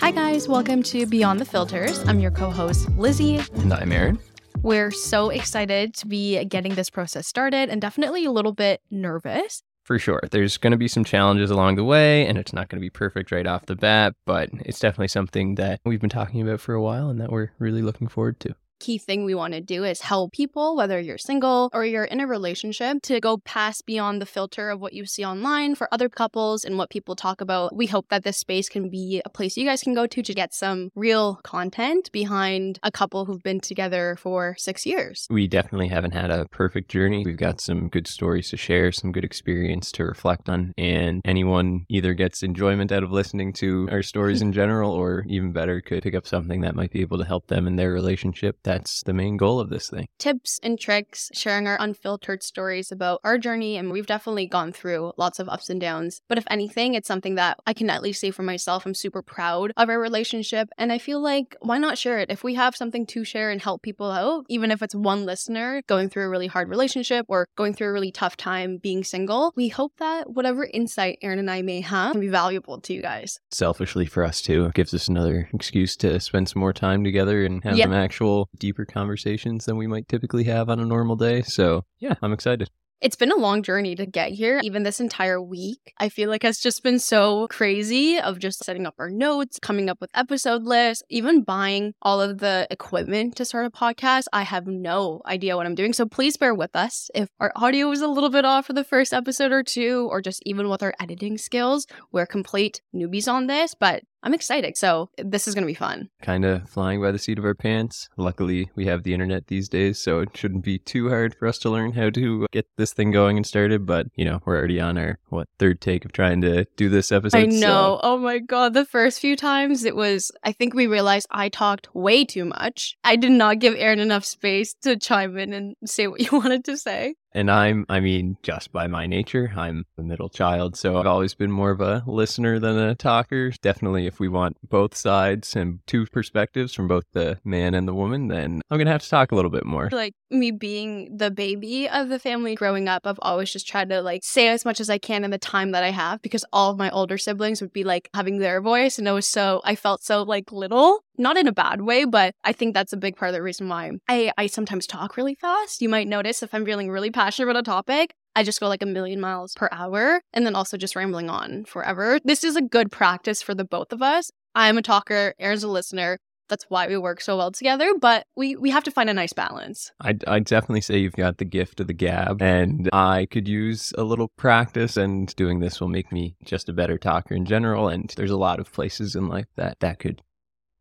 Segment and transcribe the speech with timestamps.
[0.00, 0.46] Hi, guys.
[0.46, 2.06] Welcome to Beyond the Filters.
[2.06, 3.40] I'm your co host, Lizzy.
[3.54, 4.20] And I'm Aaron.
[4.62, 9.62] We're so excited to be getting this process started and definitely a little bit nervous.
[9.82, 10.20] For sure.
[10.30, 12.90] There's going to be some challenges along the way, and it's not going to be
[12.90, 16.74] perfect right off the bat, but it's definitely something that we've been talking about for
[16.74, 19.84] a while and that we're really looking forward to key thing we want to do
[19.84, 24.20] is help people, whether you're single or you're in a relationship, to go past beyond
[24.20, 27.74] the filter of what you see online for other couples and what people talk about.
[27.74, 30.34] We hope that this space can be a place you guys can go to to
[30.34, 35.26] get some real content behind a couple who've been together for six years.
[35.30, 37.22] We definitely haven't had a perfect journey.
[37.24, 41.84] We've got some good stories to share, some good experience to reflect on, and anyone
[41.88, 46.02] either gets enjoyment out of listening to our stories in general, or even better, could
[46.02, 49.14] pick up something that might be able to help them in their relationship that's the
[49.14, 50.08] main goal of this thing.
[50.18, 53.78] Tips and tricks, sharing our unfiltered stories about our journey.
[53.78, 56.20] And we've definitely gone through lots of ups and downs.
[56.28, 58.84] But if anything, it's something that I can at least say for myself.
[58.84, 60.68] I'm super proud of our relationship.
[60.76, 62.30] And I feel like, why not share it?
[62.30, 65.80] If we have something to share and help people out, even if it's one listener
[65.86, 69.54] going through a really hard relationship or going through a really tough time being single,
[69.56, 73.00] we hope that whatever insight Aaron and I may have can be valuable to you
[73.00, 73.40] guys.
[73.50, 77.46] Selfishly for us too, it gives us another excuse to spend some more time together
[77.46, 77.86] and have yep.
[77.86, 81.42] some actual deeper conversations than we might typically have on a normal day.
[81.42, 82.70] So, yeah, I'm excited.
[83.00, 84.60] It's been a long journey to get here.
[84.64, 88.86] Even this entire week, I feel like has just been so crazy of just setting
[88.86, 93.44] up our notes, coming up with episode lists, even buying all of the equipment to
[93.44, 94.24] start a podcast.
[94.32, 95.92] I have no idea what I'm doing.
[95.92, 98.82] So please bear with us if our audio is a little bit off for the
[98.82, 101.86] first episode or two, or just even with our editing skills.
[102.10, 104.76] We're complete newbies on this, but I'm excited.
[104.76, 106.08] So this is going to be fun.
[106.22, 108.08] Kind of flying by the seat of our pants.
[108.16, 111.58] Luckily, we have the internet these days, so it shouldn't be too hard for us
[111.58, 113.86] to learn how to get this thing going and started.
[113.86, 117.12] But, you know, we're already on our, what, third take of trying to do this
[117.12, 117.38] episode.
[117.38, 117.58] I know.
[117.60, 118.00] So.
[118.02, 118.74] Oh my God.
[118.74, 122.96] The first few times it was, I think we realized I talked way too much.
[123.04, 126.64] I did not give Aaron enough space to chime in and say what you wanted
[126.64, 127.14] to say.
[127.38, 130.76] And I'm, I mean, just by my nature, I'm the middle child.
[130.76, 133.52] So I've always been more of a listener than a talker.
[133.62, 137.94] Definitely, if we want both sides and two perspectives from both the man and the
[137.94, 139.88] woman, then I'm going to have to talk a little bit more.
[139.92, 144.02] Like me being the baby of the family growing up, I've always just tried to
[144.02, 146.72] like say as much as I can in the time that I have because all
[146.72, 148.98] of my older siblings would be like having their voice.
[148.98, 152.32] And it was so, I felt so like little not in a bad way, but
[152.44, 155.34] I think that's a big part of the reason why I, I sometimes talk really
[155.34, 155.82] fast.
[155.82, 158.82] You might notice if I'm feeling really passionate about a topic, I just go like
[158.82, 162.20] a million miles per hour and then also just rambling on forever.
[162.24, 164.30] This is a good practice for the both of us.
[164.54, 166.18] I'm a talker, Aaron's a listener.
[166.48, 169.32] That's why we work so well together, but we, we have to find a nice
[169.32, 169.92] balance.
[170.00, 173.92] I'd, I'd definitely say you've got the gift of the gab, and I could use
[173.98, 177.88] a little practice, and doing this will make me just a better talker in general.
[177.88, 180.22] And there's a lot of places in life that that could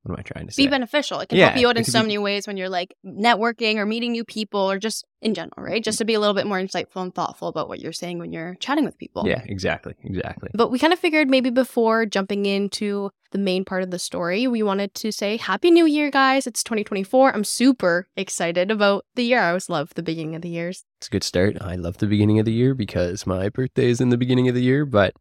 [0.08, 0.64] what am I trying to say?
[0.64, 1.20] Be beneficial.
[1.20, 2.08] It can yeah, help you out in so be...
[2.08, 5.84] many ways when you're like networking or meeting new people or just in general, right?
[5.84, 6.00] Just mm.
[6.00, 8.56] to be a little bit more insightful and thoughtful about what you're saying when you're
[8.56, 9.28] chatting with people.
[9.28, 9.96] Yeah, exactly.
[10.04, 10.50] Exactly.
[10.54, 14.48] But we kind of figured maybe before jumping into the main part of the story,
[14.48, 16.48] we wanted to say Happy New Year, guys.
[16.48, 17.36] It's 2024.
[17.36, 19.40] I'm super excited about the year.
[19.40, 20.86] I always love the beginning of the years.
[21.00, 21.58] It's a good start.
[21.62, 24.56] I love the beginning of the year because my birthday is in the beginning of
[24.56, 25.14] the year, but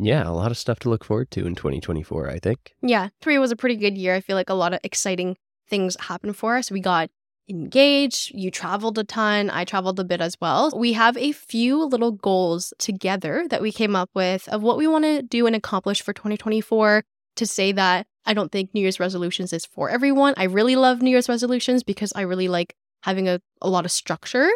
[0.00, 2.74] yeah, a lot of stuff to look forward to in 2024, I think.
[2.82, 4.14] Yeah, three was a pretty good year.
[4.14, 5.36] I feel like a lot of exciting
[5.68, 6.70] things happened for us.
[6.70, 7.10] We got
[7.48, 10.72] engaged, you traveled a ton, I traveled a bit as well.
[10.74, 14.86] We have a few little goals together that we came up with of what we
[14.86, 17.02] want to do and accomplish for 2024
[17.36, 20.34] to say that I don't think New Year's resolutions is for everyone.
[20.36, 23.90] I really love New Year's resolutions because I really like having a, a lot of
[23.90, 24.50] structure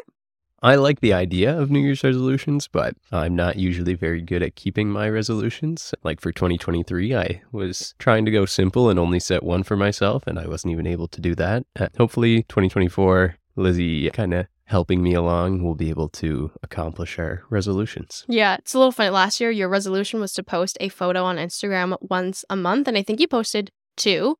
[0.64, 4.56] I like the idea of New Year's resolutions, but I'm not usually very good at
[4.56, 5.94] keeping my resolutions.
[6.02, 10.26] Like for 2023, I was trying to go simple and only set one for myself,
[10.26, 11.66] and I wasn't even able to do that.
[11.78, 17.42] Uh, hopefully, 2024, Lizzy kind of helping me along, we'll be able to accomplish our
[17.50, 18.24] resolutions.
[18.26, 19.10] Yeah, it's a little funny.
[19.10, 22.96] Last year, your resolution was to post a photo on Instagram once a month, and
[22.96, 24.38] I think you posted two.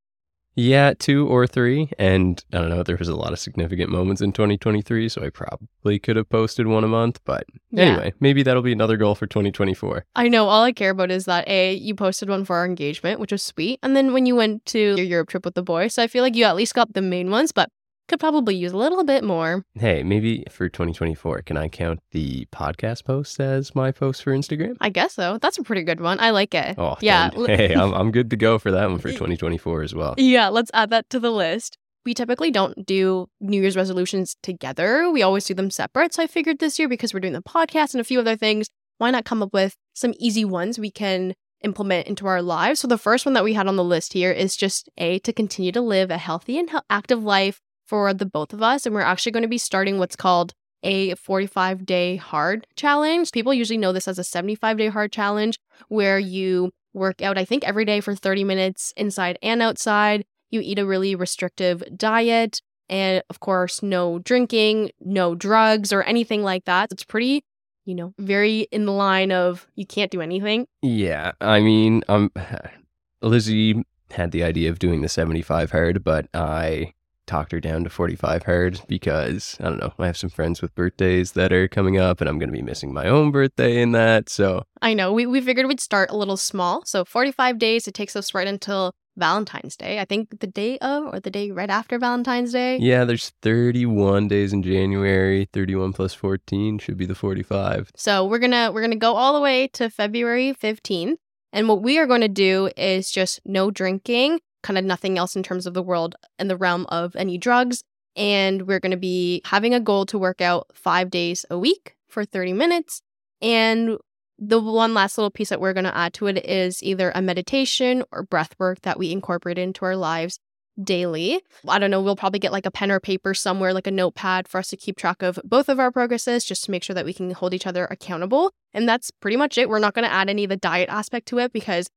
[0.57, 1.91] Yeah, two or three.
[1.99, 5.31] And I don't know, there was a lot of significant moments in 2023, so I
[5.31, 7.21] probably could have posted one a month.
[7.25, 7.47] But
[7.77, 8.17] anyway, yeah.
[8.21, 10.05] maybe that'll be another goal for 2024.
[10.15, 10.49] I know.
[10.49, 13.43] All I care about is that A, you posted one for our engagement, which was
[13.43, 13.81] sweet.
[13.83, 16.23] And then when you went to your Europe trip with the boys, so I feel
[16.23, 17.71] like you at least got the main ones, but
[18.09, 19.65] could probably use a little bit more.
[19.75, 24.77] Hey, maybe for 2024, can I count the podcast posts as my post for Instagram?
[24.81, 25.39] I guess so.
[25.41, 26.21] That's a pretty good one.
[26.21, 26.79] I like it.
[26.79, 27.31] Oh, yeah.
[27.47, 30.15] hey, I'm, I'm good to go for that one for 2024 as well.
[30.19, 31.79] Yeah, let's add that to the list.
[32.05, 35.11] We typically don't do New Year's resolutions together.
[35.11, 36.13] We always do them separate.
[36.13, 38.69] So I figured this year, because we're doing the podcast and a few other things,
[38.99, 42.81] why not come up with some easy ones we can implement into our lives.
[42.81, 45.33] So the first one that we had on the list here is just A, to
[45.33, 47.63] continue to live a healthy and active life
[47.95, 48.87] for the both of us.
[48.87, 50.53] And we're actually going to be starting what's called
[50.83, 53.31] a 45 day hard challenge.
[53.31, 57.45] People usually know this as a 75 day hard challenge where you work out, I
[57.45, 60.25] think, every day for 30 minutes inside and outside.
[60.51, 62.61] You eat a really restrictive diet.
[62.89, 66.91] And of course, no drinking, no drugs or anything like that.
[66.91, 67.45] It's pretty,
[67.85, 70.67] you know, very in the line of you can't do anything.
[70.83, 71.31] Yeah.
[71.41, 72.33] I mean, um,
[73.23, 76.93] Lizzy had the idea of doing the 75 hard, but I
[77.27, 79.93] talked her down to 45 hard because I don't know.
[79.99, 82.63] I have some friends with birthdays that are coming up and I'm going to be
[82.63, 84.29] missing my own birthday in that.
[84.29, 86.85] So I know we, we figured we'd start a little small.
[86.85, 90.01] So 45 days, it takes us right until Valentine's Day.
[90.01, 92.79] I think the day of or the day right after Valentine's Day.
[92.79, 95.49] Yeah, there's 31 days in January.
[95.53, 97.93] 31 plus 14 should be the 45.
[97.97, 101.17] So we're going to we're going to go all the way to February 15th.
[101.53, 105.37] And what we are going to do is just no drinking, kind of nothing else
[105.37, 107.85] in terms of the world in the realm of any drugs.
[108.17, 111.95] And we're going to be having a goal to work out five days a week
[112.09, 113.03] for 30 minutes.
[113.41, 113.99] And
[114.39, 117.23] the one last little piece that we're going to add to it is either a
[117.23, 120.39] meditation or breath work that we incorporate into our lives
[120.83, 121.41] daily.
[121.69, 124.49] I don't know, we'll probably get like a pen or paper somewhere, like a notepad
[124.49, 127.05] for us to keep track of both of our progresses just to make sure that
[127.05, 128.51] we can hold each other accountable.
[128.73, 129.69] And that's pretty much it.
[129.69, 131.89] We're not going to add any of the diet aspect to it because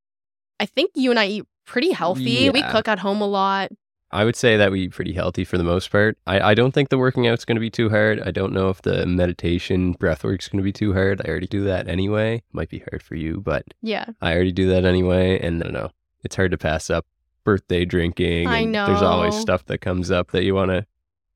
[0.59, 2.23] I think you and I eat pretty healthy.
[2.23, 2.49] Yeah.
[2.51, 3.71] We cook at home a lot.
[4.09, 6.17] I would say that we eat pretty healthy for the most part.
[6.25, 8.21] I, I don't think the working out's going to be too hard.
[8.21, 11.21] I don't know if the meditation breath work's going to be too hard.
[11.25, 12.41] I already do that anyway.
[12.53, 14.05] Might be hard for you, but Yeah.
[14.21, 15.39] I already do that anyway.
[15.39, 15.91] And I don't know.
[16.23, 17.05] It's hard to pass up
[17.43, 18.47] birthday drinking.
[18.47, 20.85] I and There's always stuff that comes up that you want to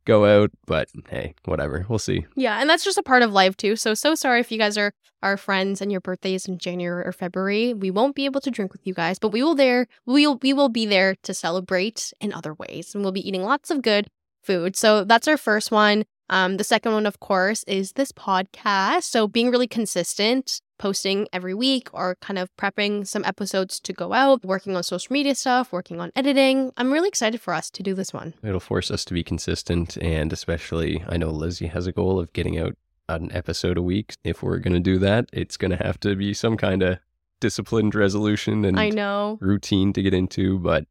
[0.06, 1.86] go out, but hey, whatever.
[1.89, 2.25] We'll see.
[2.36, 3.75] Yeah, and that's just a part of life too.
[3.75, 4.94] So so sorry if you guys are
[5.24, 7.74] our friends and your birthdays in January or February.
[7.74, 10.53] We won't be able to drink with you guys, but we will there we'll we
[10.53, 12.94] will be there to celebrate in other ways.
[12.94, 14.07] And we'll be eating lots of good
[14.44, 14.75] food.
[14.75, 16.03] So that's our first one.
[16.30, 19.03] Um, the second one, of course, is this podcast.
[19.03, 24.13] So being really consistent, posting every week or kind of prepping some episodes to go
[24.13, 26.72] out, working on social media stuff, working on editing.
[26.75, 28.33] I'm really excited for us to do this one.
[28.44, 29.95] It'll force us to be consistent.
[30.01, 32.75] And especially, I know Lizzy has a goal of getting out
[33.07, 34.16] an episode a week.
[34.24, 36.98] If we're going to do that, it's going to have to be some kind of
[37.39, 39.38] disciplined resolution and I know.
[39.39, 40.57] routine to get into.
[40.57, 40.86] But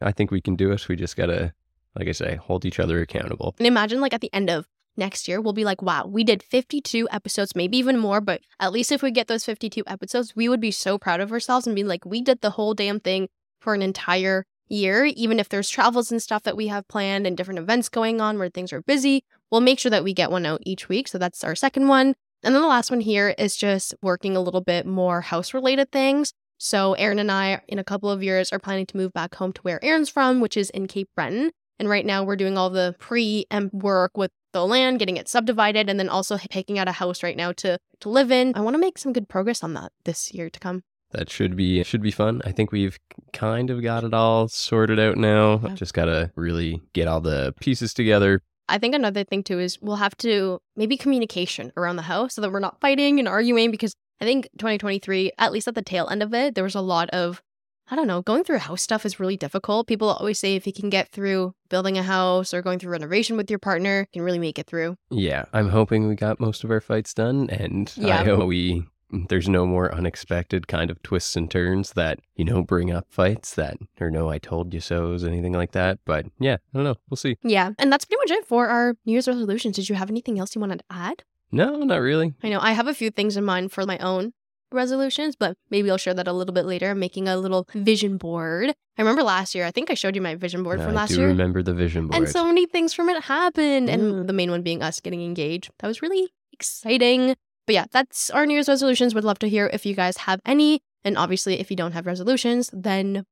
[0.00, 0.88] I think we can do it.
[0.88, 1.52] We just got to,
[1.98, 3.56] like I say, hold each other accountable.
[3.58, 6.42] And imagine like at the end of next year, we'll be like, wow, we did
[6.42, 8.20] 52 episodes, maybe even more.
[8.20, 11.32] But at least if we get those 52 episodes, we would be so proud of
[11.32, 13.28] ourselves and be like, we did the whole damn thing
[13.60, 15.04] for an entire year.
[15.04, 18.38] Even if there's travels and stuff that we have planned and different events going on
[18.38, 21.08] where things are busy, we'll make sure that we get one out each week.
[21.08, 22.14] So that's our second one.
[22.44, 25.92] And then the last one here is just working a little bit more house related
[25.92, 26.32] things.
[26.58, 29.52] So Aaron and I, in a couple of years, are planning to move back home
[29.52, 31.52] to where Aaron's from, which is in Cape Breton.
[31.78, 35.28] And right now we're doing all the pre and work with the land, getting it
[35.28, 38.52] subdivided, and then also picking out a house right now to to live in.
[38.54, 40.82] I want to make some good progress on that this year to come.
[41.12, 42.40] That should be should be fun.
[42.44, 42.98] I think we've
[43.32, 45.60] kind of got it all sorted out now.
[45.62, 45.74] Yeah.
[45.74, 48.40] Just got to really get all the pieces together.
[48.68, 52.40] I think another thing too is we'll have to maybe communication around the house so
[52.40, 56.08] that we're not fighting and arguing because I think 2023, at least at the tail
[56.08, 57.42] end of it, there was a lot of
[57.92, 59.86] I don't know, going through house stuff is really difficult.
[59.86, 63.36] People always say if you can get through building a house or going through renovation
[63.36, 64.96] with your partner, you can really make it through.
[65.10, 68.20] Yeah, I'm hoping we got most of our fights done, and Yeah.
[68.20, 68.84] I hope we
[69.28, 73.54] there's no more unexpected kind of twists and turns that you know bring up fights
[73.56, 75.98] that or no I told you so's anything like that.
[76.06, 76.94] But yeah, I don't know.
[77.10, 77.36] We'll see.
[77.42, 79.76] Yeah, and that's pretty much it for our New Year's resolutions.
[79.76, 81.24] Did you have anything else you wanted to add?
[81.50, 82.32] No, not really.
[82.42, 84.32] I know I have a few things in mind for my own
[84.74, 86.90] resolutions, but maybe I'll share that a little bit later.
[86.90, 88.70] I'm making a little vision board.
[88.98, 91.10] I remember last year, I think I showed you my vision board from I last
[91.10, 91.28] do year.
[91.28, 92.22] remember the vision board.
[92.22, 93.88] And so many things from it happened.
[93.88, 93.92] Mm.
[93.92, 95.70] And the main one being us getting engaged.
[95.78, 97.36] That was really exciting.
[97.66, 99.14] But yeah, that's our New Year's resolutions.
[99.14, 100.80] Would love to hear if you guys have any.
[101.04, 103.24] And obviously, if you don't have resolutions, then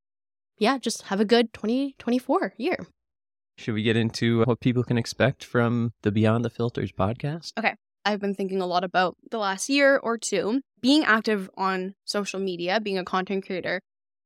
[0.58, 2.86] yeah, just have a good 2024 year.
[3.56, 7.52] Should we get into what people can expect from the Beyond the Filters podcast?
[7.58, 7.74] Okay.
[8.04, 12.40] I've been thinking a lot about the last year or two being active on social
[12.40, 13.80] media, being a content creator.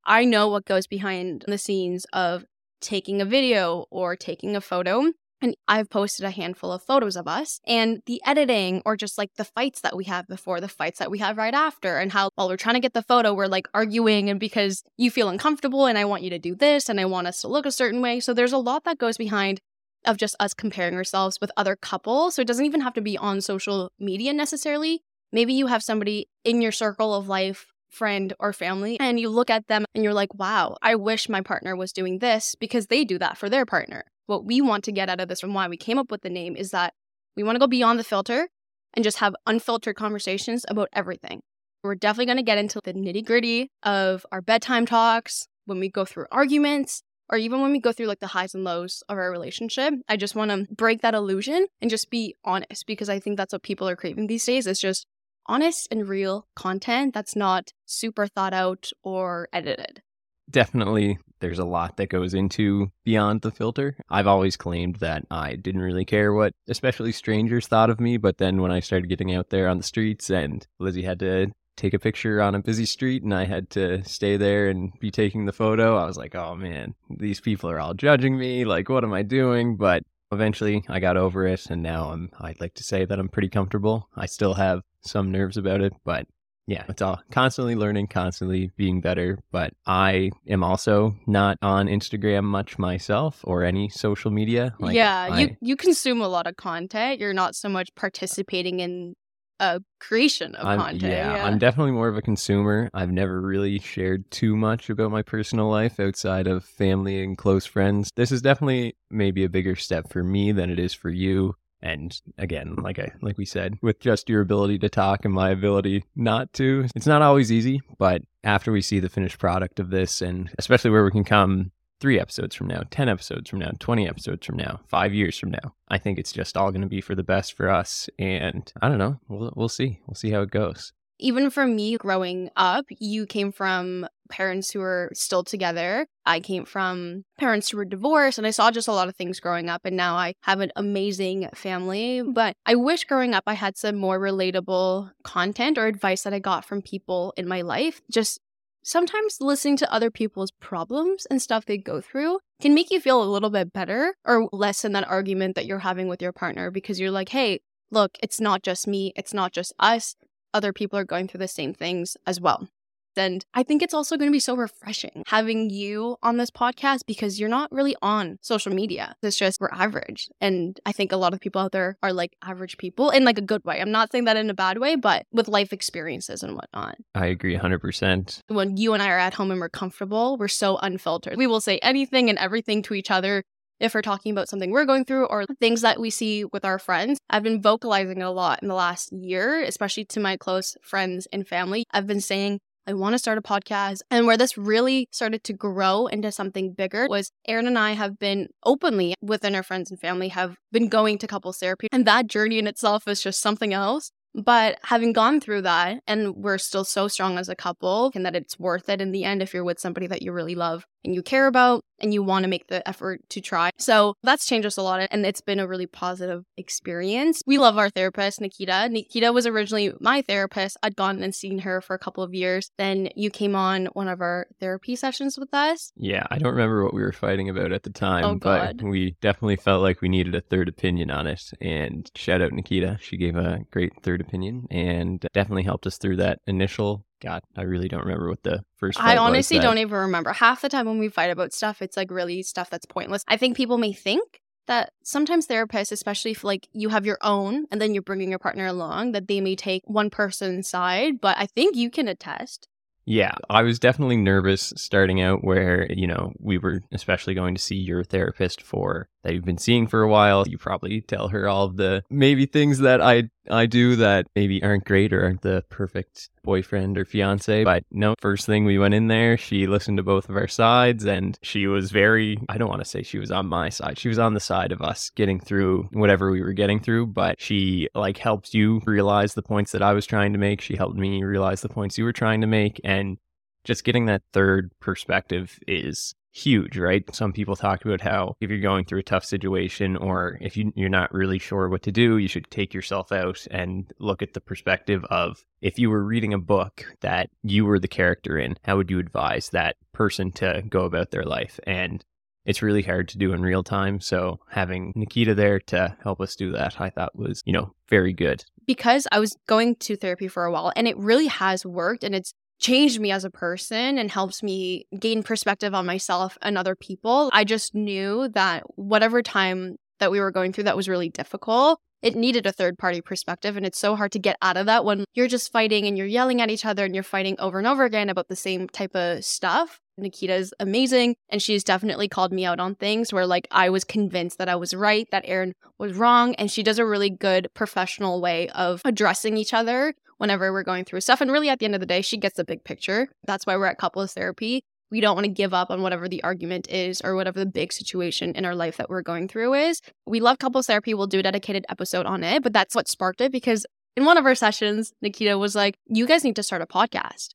[0.05, 2.45] I know what goes behind the scenes of
[2.81, 5.13] taking a video or taking a photo.
[5.41, 9.31] And I've posted a handful of photos of us and the editing or just like
[9.37, 12.31] the fights that we have before, the fights that we have right after, and how
[12.35, 15.85] while we're trying to get the photo, we're like arguing and because you feel uncomfortable
[15.85, 18.01] and I want you to do this and I want us to look a certain
[18.01, 18.21] way.
[18.21, 19.61] So there's a lot that goes behind
[20.07, 22.37] of just us comparing ourselves with other couples.
[22.37, 25.03] So it doesn't even have to be on social media necessarily.
[25.33, 29.49] Maybe you have somebody in your circle of life, friend or family and you look
[29.49, 33.05] at them and you're like, wow, I wish my partner was doing this because they
[33.05, 34.03] do that for their partner.
[34.27, 36.31] What we want to get out of this and why we came up with the
[36.31, 36.93] name is that
[37.37, 38.49] we want to go beyond the filter
[38.95, 41.43] and just have unfiltered conversations about everything.
[41.85, 45.89] We're definitely going to get into the nitty gritty of our bedtime talks, when we
[45.89, 49.17] go through arguments, or even when we go through like the highs and lows of
[49.17, 49.95] our relationship.
[50.09, 53.53] I just want to break that illusion and just be honest because I think that's
[53.53, 54.67] what people are craving these days.
[54.67, 55.07] It's just
[55.47, 60.03] honest and real content that's not super thought out or edited.
[60.51, 63.97] Definitely, there's a lot that goes into beyond the filter.
[64.11, 68.19] I've always claimed that I didn't really care what, especially strangers, thought of me.
[68.19, 71.49] But then when I started getting out there on the streets and Lizzie had to
[71.77, 75.11] take a picture on a busy street and I had to stay there and be
[75.11, 78.65] taking the photo, I was like, oh man, these people are all judging me.
[78.65, 79.77] Like, what am I doing?
[79.77, 83.29] But eventually I got over it and now I'm I'd like to say that I'm
[83.29, 84.09] pretty comfortable.
[84.17, 86.27] I still have some nerves about it, but
[86.67, 89.39] yeah, it's all constantly learning, constantly being better.
[89.53, 94.75] But I am also not on Instagram much myself or any social media.
[94.79, 97.21] Like yeah, I, you you consume a lot of content.
[97.21, 99.15] You're not so much participating in
[99.61, 101.03] a creation of I'm, content.
[101.03, 102.91] Yeah, yeah, I'm definitely more of a consumer.
[102.95, 107.67] I've never really shared too much about my personal life outside of family and close
[107.67, 108.11] friends.
[108.17, 111.57] This is definitely maybe a bigger step for me than it is for you.
[111.85, 115.51] And again, like I like we said, with just your ability to talk and my
[115.51, 117.83] ability not to, it's not always easy.
[117.99, 121.73] But after we see the finished product of this, and especially where we can come
[122.01, 125.51] three episodes from now, 10 episodes from now, 20 episodes from now, five years from
[125.51, 128.09] now, I think it's just all going to be for the best for us.
[128.19, 129.21] And I don't know.
[129.29, 130.01] We'll, we'll see.
[130.07, 134.81] We'll see how it goes even for me growing up, you came from parents who
[134.81, 136.07] were still together.
[136.27, 139.41] I came from parents who were divorced, and I saw just a lot of things
[139.41, 139.83] growing up.
[139.85, 142.23] And now I have an amazing family.
[142.23, 146.39] But I wish growing up I had some more relatable content or advice that I
[146.39, 148.01] got from people in my life.
[148.11, 148.41] Just
[148.83, 153.23] sometimes listening to other people's problems and stuff they go through can make you feel
[153.23, 157.01] a little bit better or lessen that argument that you're having with your partner because
[157.01, 160.17] you're like, hey, look, it's not just me, it's not just us
[160.55, 162.69] other people are going through the same things as well.
[163.17, 167.01] And I think it's also going to be so refreshing having you on this podcast
[167.07, 169.17] because you're not really on social media.
[169.23, 170.29] It's just we're average.
[170.41, 173.39] And I think a lot of people out there are like average people in like
[173.39, 173.81] a good way.
[173.81, 176.97] I'm not saying that in a bad way, but with life experiences and whatnot.
[177.15, 178.41] I agree 100%.
[178.49, 181.37] When you and I are at home and we're comfortable, we're so unfiltered.
[181.37, 183.43] We will say anything and everything to each other
[183.81, 186.79] if we're talking about something we're going through or things that we see with our
[186.79, 187.19] friends.
[187.29, 191.47] I've been vocalizing a lot in the last year, especially to my close friends and
[191.47, 191.85] family.
[191.91, 194.01] I've been saying, I want to start a podcast.
[194.11, 198.19] And where this really started to grow into something bigger was Aaron and I have
[198.19, 201.89] been openly within our friends and family have been going to couples therapy.
[201.93, 204.11] And that journey in itself is just something else.
[204.35, 208.35] But having gone through that, and we're still so strong as a couple, and that
[208.35, 211.15] it's worth it in the end if you're with somebody that you really love and
[211.15, 213.71] you care about and you want to make the effort to try.
[213.79, 217.43] So that's changed us a lot and it's been a really positive experience.
[217.47, 218.89] We love our therapist, Nikita.
[218.89, 220.77] Nikita was originally my therapist.
[220.83, 222.71] I'd gone and seen her for a couple of years.
[222.79, 225.93] Then you came on one of our therapy sessions with us.
[225.97, 229.17] Yeah, I don't remember what we were fighting about at the time, oh, but we
[229.21, 231.53] definitely felt like we needed a third opinion on it.
[231.61, 232.99] And shout out Nikita.
[233.01, 237.63] She gave a great third opinion and definitely helped us through that initial God, I
[237.63, 239.01] really don't remember what the first.
[239.01, 240.33] I honestly don't even remember.
[240.33, 243.25] Half the time when we fight about stuff, it's like really stuff that's pointless.
[243.27, 247.67] I think people may think that sometimes therapists, especially if like you have your own
[247.71, 251.21] and then you're bringing your partner along, that they may take one person's side.
[251.21, 252.69] But I think you can attest
[253.07, 257.61] yeah, I was definitely nervous starting out where, you know, we were especially going to
[257.61, 260.45] see your therapist for that you've been seeing for a while.
[260.49, 264.63] You probably tell her all of the maybe things that I I do that maybe
[264.63, 267.65] aren't great or aren't the perfect boyfriend or fiance.
[267.65, 271.05] But no, first thing we went in there, she listened to both of our sides
[271.05, 273.99] and she was very, I don't want to say she was on my side.
[273.99, 277.41] She was on the side of us getting through whatever we were getting through, but
[277.41, 280.61] she like helped you realize the points that I was trying to make.
[280.61, 282.81] She helped me realize the points you were trying to make.
[282.85, 283.19] And
[283.65, 287.03] just getting that third perspective is huge, right?
[287.15, 290.73] Some people talk about how if you're going through a tough situation or if you,
[290.75, 294.35] you're not really sure what to do, you should take yourself out and look at
[294.35, 298.57] the perspective of if you were reading a book that you were the character in,
[298.65, 301.61] how would you advise that person to go about their life?
[301.67, 302.05] And
[302.45, 304.01] it's really hard to do in real time.
[304.01, 308.13] So having Nikita there to help us do that, I thought was, you know, very
[308.13, 308.45] good.
[308.67, 312.15] Because I was going to therapy for a while and it really has worked and
[312.15, 316.75] it's changed me as a person and helps me gain perspective on myself and other
[316.75, 317.31] people.
[317.33, 321.79] I just knew that whatever time that we were going through that was really difficult,
[322.03, 323.57] it needed a third party perspective.
[323.57, 326.07] And it's so hard to get out of that when you're just fighting and you're
[326.07, 328.95] yelling at each other and you're fighting over and over again about the same type
[328.95, 329.81] of stuff.
[329.97, 333.85] Nikita is amazing and she's definitely called me out on things where like I was
[333.85, 337.49] convinced that I was right, that Aaron was wrong, and she does a really good
[337.55, 339.95] professional way of addressing each other
[340.25, 341.21] whenever we're going through stuff.
[341.21, 343.09] And really at the end of the day, she gets the big picture.
[343.27, 344.65] That's why we're at couples therapy
[344.95, 347.73] we don't want to give up on whatever the argument is or whatever the big
[347.73, 349.81] situation in our life that we're going through is.
[350.07, 350.95] We love couples therapy.
[350.95, 353.67] We'll do a dedicated episode on it, but that's what sparked it because
[353.97, 357.31] in one of our sessions, Nikita was like, You guys need to start a podcast.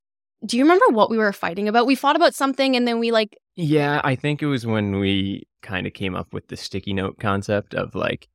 [0.45, 1.85] Do you remember what we were fighting about?
[1.85, 3.35] We fought about something and then we like.
[3.57, 7.19] Yeah, I think it was when we kind of came up with the sticky note
[7.19, 8.29] concept of like,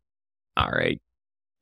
[0.54, 1.00] all right,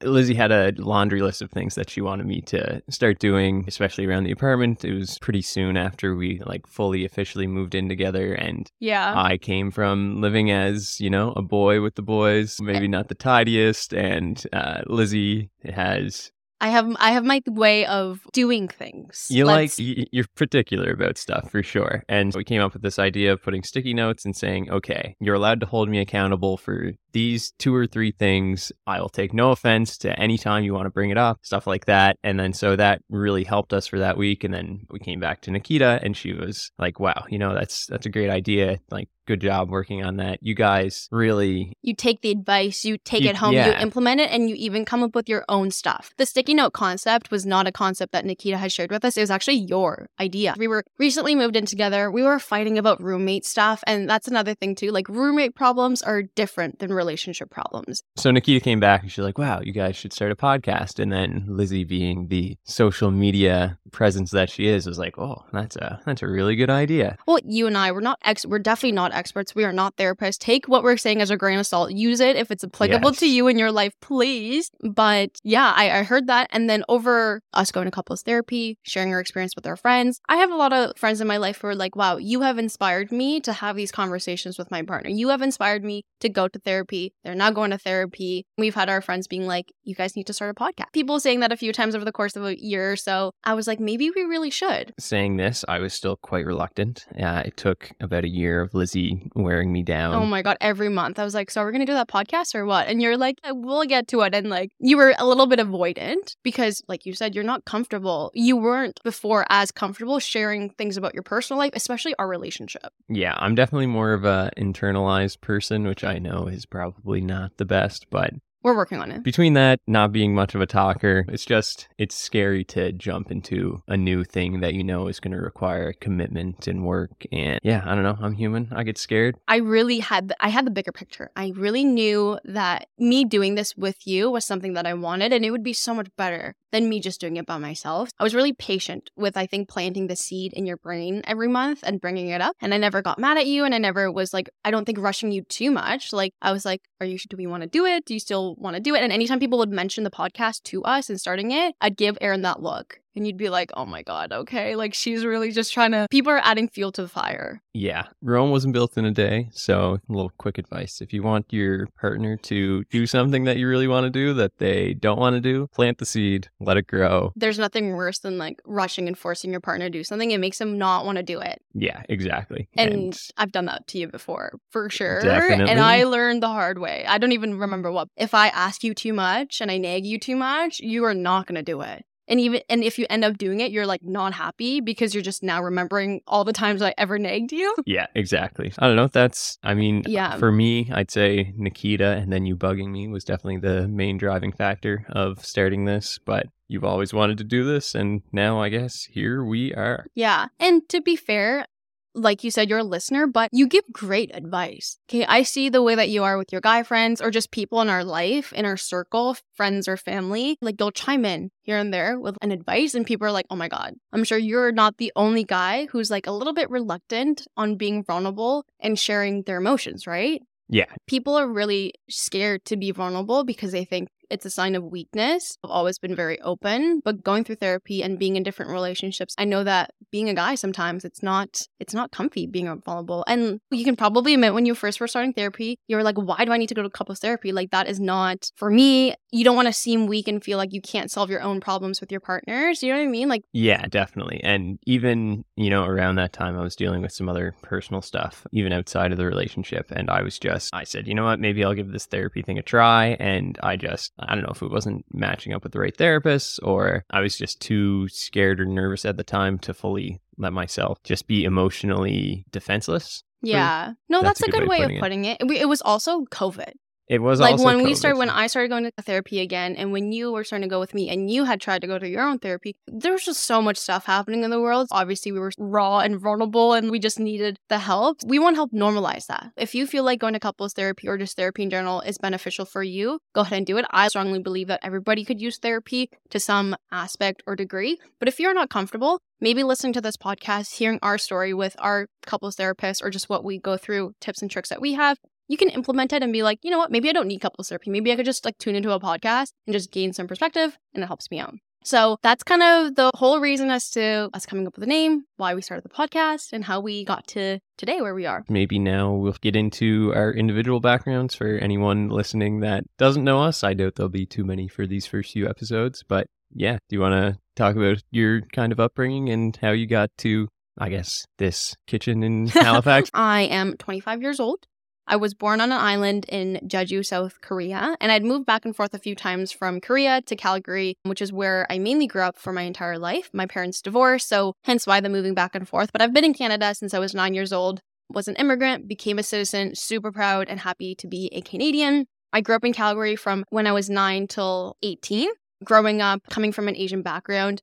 [0.02, 4.06] Lizzy had a laundry list of things that she wanted me to start doing, especially
[4.06, 4.84] around the apartment.
[4.84, 9.14] It was pretty soon after we like fully officially moved in together and yeah.
[9.16, 13.14] I came from living as, you know, a boy with the boys, maybe not the
[13.14, 16.30] tidiest and uh, Lizzy has
[16.62, 19.26] I have I have my way of doing things.
[19.28, 19.80] You Let's...
[19.80, 22.04] like you're particular about stuff for sure.
[22.08, 25.34] And we came up with this idea of putting sticky notes and saying, "Okay, you're
[25.34, 28.72] allowed to hold me accountable for these two or three things.
[28.86, 31.66] I will take no offense to any time you want to bring it up, stuff
[31.66, 34.98] like that." And then so that really helped us for that week and then we
[34.98, 38.30] came back to Nikita and she was like, "Wow, you know, that's that's a great
[38.30, 38.78] idea.
[38.90, 40.38] Like good job working on that.
[40.42, 43.66] You guys really You take the advice, you take you, it home, yeah.
[43.68, 46.12] you implement it, and you even come up with your own stuff.
[46.16, 49.16] The sticky note concept was not a concept that Nikita had shared with us.
[49.16, 50.54] It was actually your idea.
[50.56, 52.10] We were recently moved in together.
[52.10, 53.82] We were fighting about roommate stuff.
[53.86, 54.90] And that's another thing too.
[54.90, 58.02] Like roommate problems are different than relationship problems.
[58.16, 60.98] So Nikita came back and she's like, wow, you guys should start a podcast.
[60.98, 65.76] And then Lizzie being the social media presence that she is, was like, oh, that's
[65.76, 67.16] a that's a really good idea.
[67.26, 69.54] Well, you and I, we're not ex we're definitely not experts.
[69.54, 70.38] We are not therapists.
[70.38, 71.92] Take what we're saying as a grain of salt.
[71.92, 73.20] Use it if it's applicable yes.
[73.20, 74.70] to you in your life, please.
[74.82, 76.48] But yeah, I, I heard that.
[76.50, 80.36] And then over us going to couples therapy, sharing our experience with our friends, I
[80.36, 83.12] have a lot of friends in my life who are like, wow, you have inspired
[83.12, 85.10] me to have these conversations with my partner.
[85.10, 87.14] You have inspired me to go to therapy.
[87.24, 88.46] They're now going to therapy.
[88.56, 90.92] We've had our friends being like, you guys need to start a podcast.
[90.92, 93.32] People saying that a few times over the course of a year or so.
[93.44, 94.94] I was like, maybe we really should.
[94.98, 97.06] Saying this, I was still quite reluctant.
[97.20, 100.14] Uh, it took about a year of Lizzy wearing me down.
[100.14, 101.18] Oh my God, every month.
[101.18, 102.86] I was like, so we're going to do that podcast or what?
[102.86, 104.34] And you're like, we'll get to it.
[104.34, 108.30] And like, you were a little bit avoidant because, like you said, you're not comfortable.
[108.34, 112.92] You weren't before as comfortable sharing things about your personal life, especially our relationship.
[113.08, 117.64] Yeah, I'm definitely more of a internalized person, which I know is probably not the
[117.64, 119.22] best, but we're working on it.
[119.22, 123.82] Between that, not being much of a talker, it's just, it's scary to jump into
[123.88, 127.24] a new thing that you know is going to require commitment and work.
[127.32, 128.18] And yeah, I don't know.
[128.20, 128.68] I'm human.
[128.72, 129.36] I get scared.
[129.48, 131.30] I really had, the, I had the bigger picture.
[131.36, 135.44] I really knew that me doing this with you was something that I wanted and
[135.44, 138.10] it would be so much better than me just doing it by myself.
[138.18, 141.80] I was really patient with, I think, planting the seed in your brain every month
[141.82, 142.56] and bringing it up.
[142.60, 143.64] And I never got mad at you.
[143.64, 146.12] And I never was like, I don't think rushing you too much.
[146.12, 148.06] Like, I was like, are you, do we want to do it?
[148.06, 149.02] Do you still want to do it.
[149.02, 152.42] And anytime people would mention the podcast to us and starting it, I'd give Aaron
[152.42, 153.00] that look.
[153.14, 154.76] And you'd be like, oh my God, okay.
[154.76, 157.60] Like she's really just trying to, people are adding fuel to the fire.
[157.74, 158.04] Yeah.
[158.22, 159.48] Rome wasn't built in a day.
[159.52, 163.68] So, a little quick advice if you want your partner to do something that you
[163.68, 166.86] really want to do that they don't want to do, plant the seed, let it
[166.86, 167.32] grow.
[167.36, 170.30] There's nothing worse than like rushing and forcing your partner to do something.
[170.30, 171.60] It makes them not want to do it.
[171.74, 172.68] Yeah, exactly.
[172.76, 175.20] And, and I've done that to you before, for sure.
[175.20, 175.70] Definitely.
[175.70, 177.04] And I learned the hard way.
[177.06, 178.08] I don't even remember what.
[178.16, 181.46] If I ask you too much and I nag you too much, you are not
[181.46, 184.02] going to do it and even and if you end up doing it you're like
[184.02, 187.74] not happy because you're just now remembering all the times i ever nagged you.
[187.86, 188.72] Yeah exactly.
[188.78, 190.36] I don't know that's i mean yeah.
[190.36, 194.52] for me i'd say nikita and then you bugging me was definitely the main driving
[194.52, 199.04] factor of starting this but you've always wanted to do this and now i guess
[199.10, 200.06] here we are.
[200.14, 201.66] Yeah and to be fair
[202.14, 204.98] like you said, you're a listener, but you give great advice.
[205.08, 205.24] Okay.
[205.26, 207.88] I see the way that you are with your guy friends or just people in
[207.88, 210.56] our life, in our circle, friends or family.
[210.60, 213.56] Like you'll chime in here and there with an advice, and people are like, oh
[213.56, 217.46] my God, I'm sure you're not the only guy who's like a little bit reluctant
[217.56, 220.42] on being vulnerable and sharing their emotions, right?
[220.68, 220.86] Yeah.
[221.06, 225.58] People are really scared to be vulnerable because they think it's a sign of weakness.
[225.62, 229.44] I've always been very open, but going through therapy and being in different relationships, I
[229.44, 233.24] know that being a guy sometimes it's not it's not comfy being vulnerable.
[233.28, 236.52] And you can probably admit when you first were starting therapy, you're like, why do
[236.52, 237.52] I need to go to couples therapy?
[237.52, 239.14] Like that is not for me.
[239.30, 242.00] You don't want to seem weak and feel like you can't solve your own problems
[242.00, 242.82] with your partners.
[242.82, 243.28] You know what I mean?
[243.28, 244.40] Like Yeah, definitely.
[244.42, 248.46] And even, you know, around that time I was dealing with some other personal stuff,
[248.50, 249.90] even outside of the relationship.
[249.90, 252.58] And I was just I said, you know what, maybe I'll give this therapy thing
[252.58, 253.16] a try.
[253.20, 256.60] And I just I don't know if it wasn't matching up with the right therapist
[256.62, 261.02] or I was just too scared or nervous at the time to fully let myself
[261.02, 263.24] just be emotionally defenseless.
[263.42, 263.92] yeah.
[264.08, 265.38] No, that's, a good way, of putting it.
[265.40, 266.72] It, it was also COVID.
[267.08, 270.12] It was like when we started when i started going to therapy again and when
[270.12, 272.22] you were starting to go with me and you had tried to go to your
[272.22, 274.88] own therapy there was just so much stuff happening in the world.
[274.90, 278.18] Obviously we were raw and vulnerable and we just needed the help.
[278.24, 279.50] We want to help normalize that.
[279.56, 282.64] If you feel like going to couples therapy or just therapy in general is beneficial
[282.64, 283.84] for you go ahead and do it.
[283.90, 288.38] I strongly believe that everybody could use therapy to some aspect or degree but if
[288.38, 293.02] you're not comfortable maybe listening to this podcast hearing our story with our couples therapist
[293.02, 295.18] or just what we go through tips and tricks that we have
[295.52, 297.68] you can implement it and be like, you know what, maybe I don't need couples
[297.68, 297.90] therapy.
[297.90, 301.04] Maybe I could just like tune into a podcast and just gain some perspective and
[301.04, 301.54] it helps me out.
[301.84, 305.24] So that's kind of the whole reason as to us coming up with a name,
[305.36, 308.44] why we started the podcast, and how we got to today where we are.
[308.48, 313.62] Maybe now we'll get into our individual backgrounds for anyone listening that doesn't know us.
[313.62, 317.00] I doubt there'll be too many for these first few episodes, but yeah, do you
[317.00, 321.26] want to talk about your kind of upbringing and how you got to, I guess,
[321.36, 323.10] this kitchen in Halifax?
[323.12, 324.66] I am 25 years old.
[325.12, 328.74] I was born on an island in Jeju, South Korea, and I'd moved back and
[328.74, 332.38] forth a few times from Korea to Calgary, which is where I mainly grew up
[332.38, 333.28] for my entire life.
[333.34, 335.92] My parents divorced, so hence why the moving back and forth.
[335.92, 339.18] But I've been in Canada since I was nine years old, was an immigrant, became
[339.18, 342.06] a citizen, super proud and happy to be a Canadian.
[342.32, 345.28] I grew up in Calgary from when I was nine till 18.
[345.62, 347.60] Growing up, coming from an Asian background,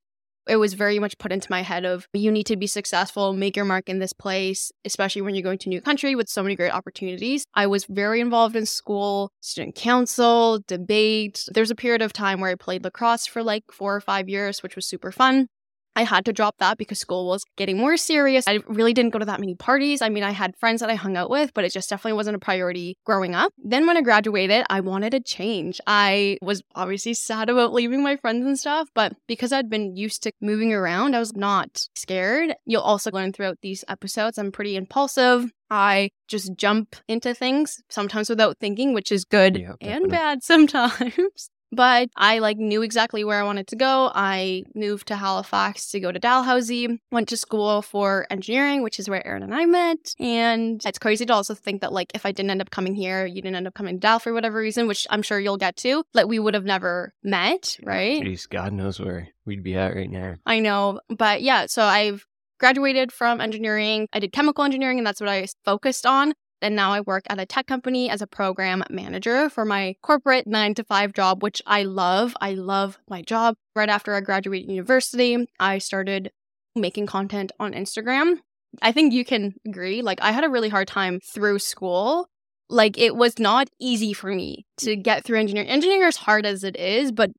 [0.49, 3.55] it was very much put into my head of you need to be successful, make
[3.55, 6.41] your mark in this place, especially when you're going to a new country with so
[6.43, 7.45] many great opportunities.
[7.53, 11.45] I was very involved in school, student council, debate.
[11.53, 14.63] There's a period of time where I played lacrosse for like four or five years,
[14.63, 15.47] which was super fun.
[15.95, 18.47] I had to drop that because school was getting more serious.
[18.47, 20.01] I really didn't go to that many parties.
[20.01, 22.35] I mean, I had friends that I hung out with, but it just definitely wasn't
[22.35, 23.51] a priority growing up.
[23.57, 25.81] Then when I graduated, I wanted a change.
[25.87, 30.23] I was obviously sad about leaving my friends and stuff, but because I'd been used
[30.23, 32.55] to moving around, I was not scared.
[32.65, 35.51] You'll also learn throughout these episodes, I'm pretty impulsive.
[35.69, 41.49] I just jump into things sometimes without thinking, which is good Yeah, and bad sometimes.
[41.71, 44.11] But I like knew exactly where I wanted to go.
[44.13, 49.09] I moved to Halifax to go to Dalhousie, went to school for engineering, which is
[49.09, 50.15] where Aaron and I met.
[50.19, 53.25] And it's crazy to also think that like if I didn't end up coming here,
[53.25, 55.75] you didn't end up coming to Dal for whatever reason, which I'm sure you'll get
[55.77, 58.21] to, like we would have never met, right?
[58.23, 60.35] Jeez, God knows where we'd be at right now.
[60.45, 61.01] I know.
[61.09, 62.25] But yeah, so I've
[62.59, 64.07] graduated from engineering.
[64.11, 66.33] I did chemical engineering, and that's what I focused on.
[66.61, 70.45] And now I work at a tech company as a program manager for my corporate
[70.47, 72.35] nine to five job, which I love.
[72.41, 73.55] I love my job.
[73.75, 76.31] Right after I graduated university, I started
[76.75, 78.39] making content on Instagram.
[78.81, 80.01] I think you can agree.
[80.01, 82.27] Like, I had a really hard time through school.
[82.69, 85.69] Like, it was not easy for me to get through engineering.
[85.69, 87.31] Engineering is hard as it is, but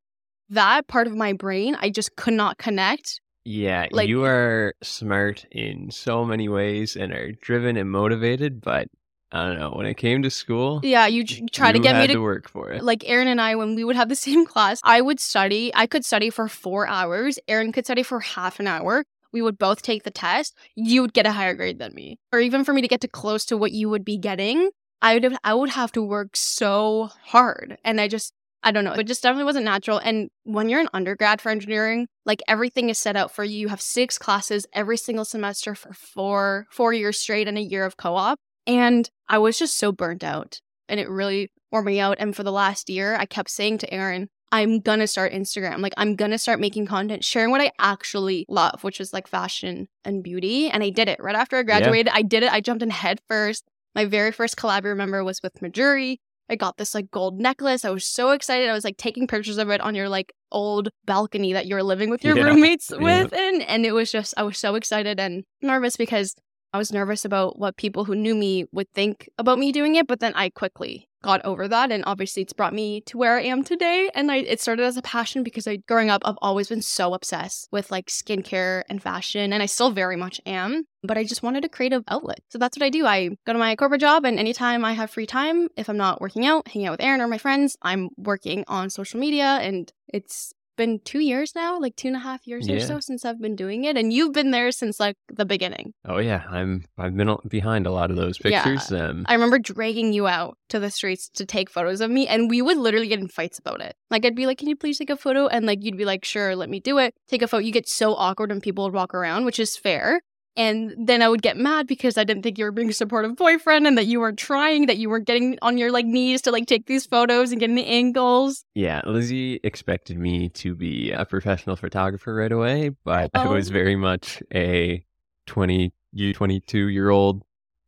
[0.49, 5.47] that part of my brain, I just could not connect Yeah, Like- you are smart
[5.51, 8.89] in so many ways and are driven and motivated, but
[9.33, 9.71] I don't know.
[9.71, 12.49] When it came to school, Yeah, you tr- try to get me to, to work
[12.49, 12.83] for it.
[12.83, 14.81] like Aaron and I when we would have the same class.
[14.85, 15.71] I would study.
[15.75, 17.39] I could study for 4 hours.
[17.49, 19.05] Aaron could study for half an hour.
[19.33, 20.57] We would both take the test.
[20.75, 22.19] You would get a higher grade than me.
[22.33, 25.15] Or even for me to get to close to what you would be getting, I
[25.15, 27.79] would have, I would have to work so hard.
[27.85, 28.93] And I just I don't know.
[28.93, 29.97] It just definitely wasn't natural.
[29.99, 33.59] And when you're an undergrad for engineering, like everything is set out for you.
[33.59, 37.85] You have six classes every single semester for four four years straight and a year
[37.87, 38.39] of co-op.
[38.71, 40.61] And I was just so burnt out.
[40.89, 42.17] And it really wore me out.
[42.19, 45.79] And for the last year, I kept saying to Aaron, I'm gonna start Instagram.
[45.81, 49.87] Like I'm gonna start making content, sharing what I actually love, which is like fashion
[50.05, 50.69] and beauty.
[50.69, 52.13] And I did it right after I graduated.
[52.13, 52.53] I did it.
[52.53, 53.65] I jumped in head first.
[53.95, 56.17] My very first collab, I remember, was with Mejuri.
[56.49, 57.85] I got this like gold necklace.
[57.85, 58.69] I was so excited.
[58.69, 61.83] I was like taking pictures of it on your like old balcony that you were
[61.85, 62.43] living with your Yeah.
[62.45, 62.99] roommates Yeah.
[62.99, 63.33] with.
[63.33, 66.35] And and it was just I was so excited and nervous because
[66.73, 70.07] I was nervous about what people who knew me would think about me doing it,
[70.07, 73.43] but then I quickly got over that and obviously it's brought me to where I
[73.43, 76.69] am today and I it started as a passion because I growing up I've always
[76.69, 81.19] been so obsessed with like skincare and fashion and I still very much am but
[81.19, 82.41] I just wanted a creative outlet.
[82.49, 83.07] So that's what I do.
[83.07, 86.21] I go to my corporate job and anytime I have free time if I'm not
[86.21, 89.93] working out, hanging out with Aaron or my friends, I'm working on social media and
[90.09, 93.41] it's been two years now, like two and a half years or so since I've
[93.47, 95.93] been doing it, and you've been there since like the beginning.
[96.05, 98.65] Oh yeah, I'm I've been behind a lot of those Yeah.
[98.65, 98.91] pictures.
[99.01, 102.49] Um, I remember dragging you out to the streets to take photos of me, and
[102.51, 103.95] we would literally get in fights about it.
[104.11, 106.25] Like I'd be like, "Can you please take a photo?" And like you'd be like,
[106.25, 107.63] "Sure, let me do it." Take a photo.
[107.67, 110.23] You get so awkward when people would walk around, which is fair.
[110.57, 113.37] And then I would get mad because I didn't think you were being a supportive
[113.37, 116.51] boyfriend and that you weren't trying, that you weren't getting on your like knees to
[116.51, 118.65] like take these photos and getting the angles.
[118.75, 123.51] Yeah, Lizzy expected me to be a professional photographer right away, but I Oh.
[123.51, 125.05] was very much a
[125.47, 127.43] 20, you 22 year old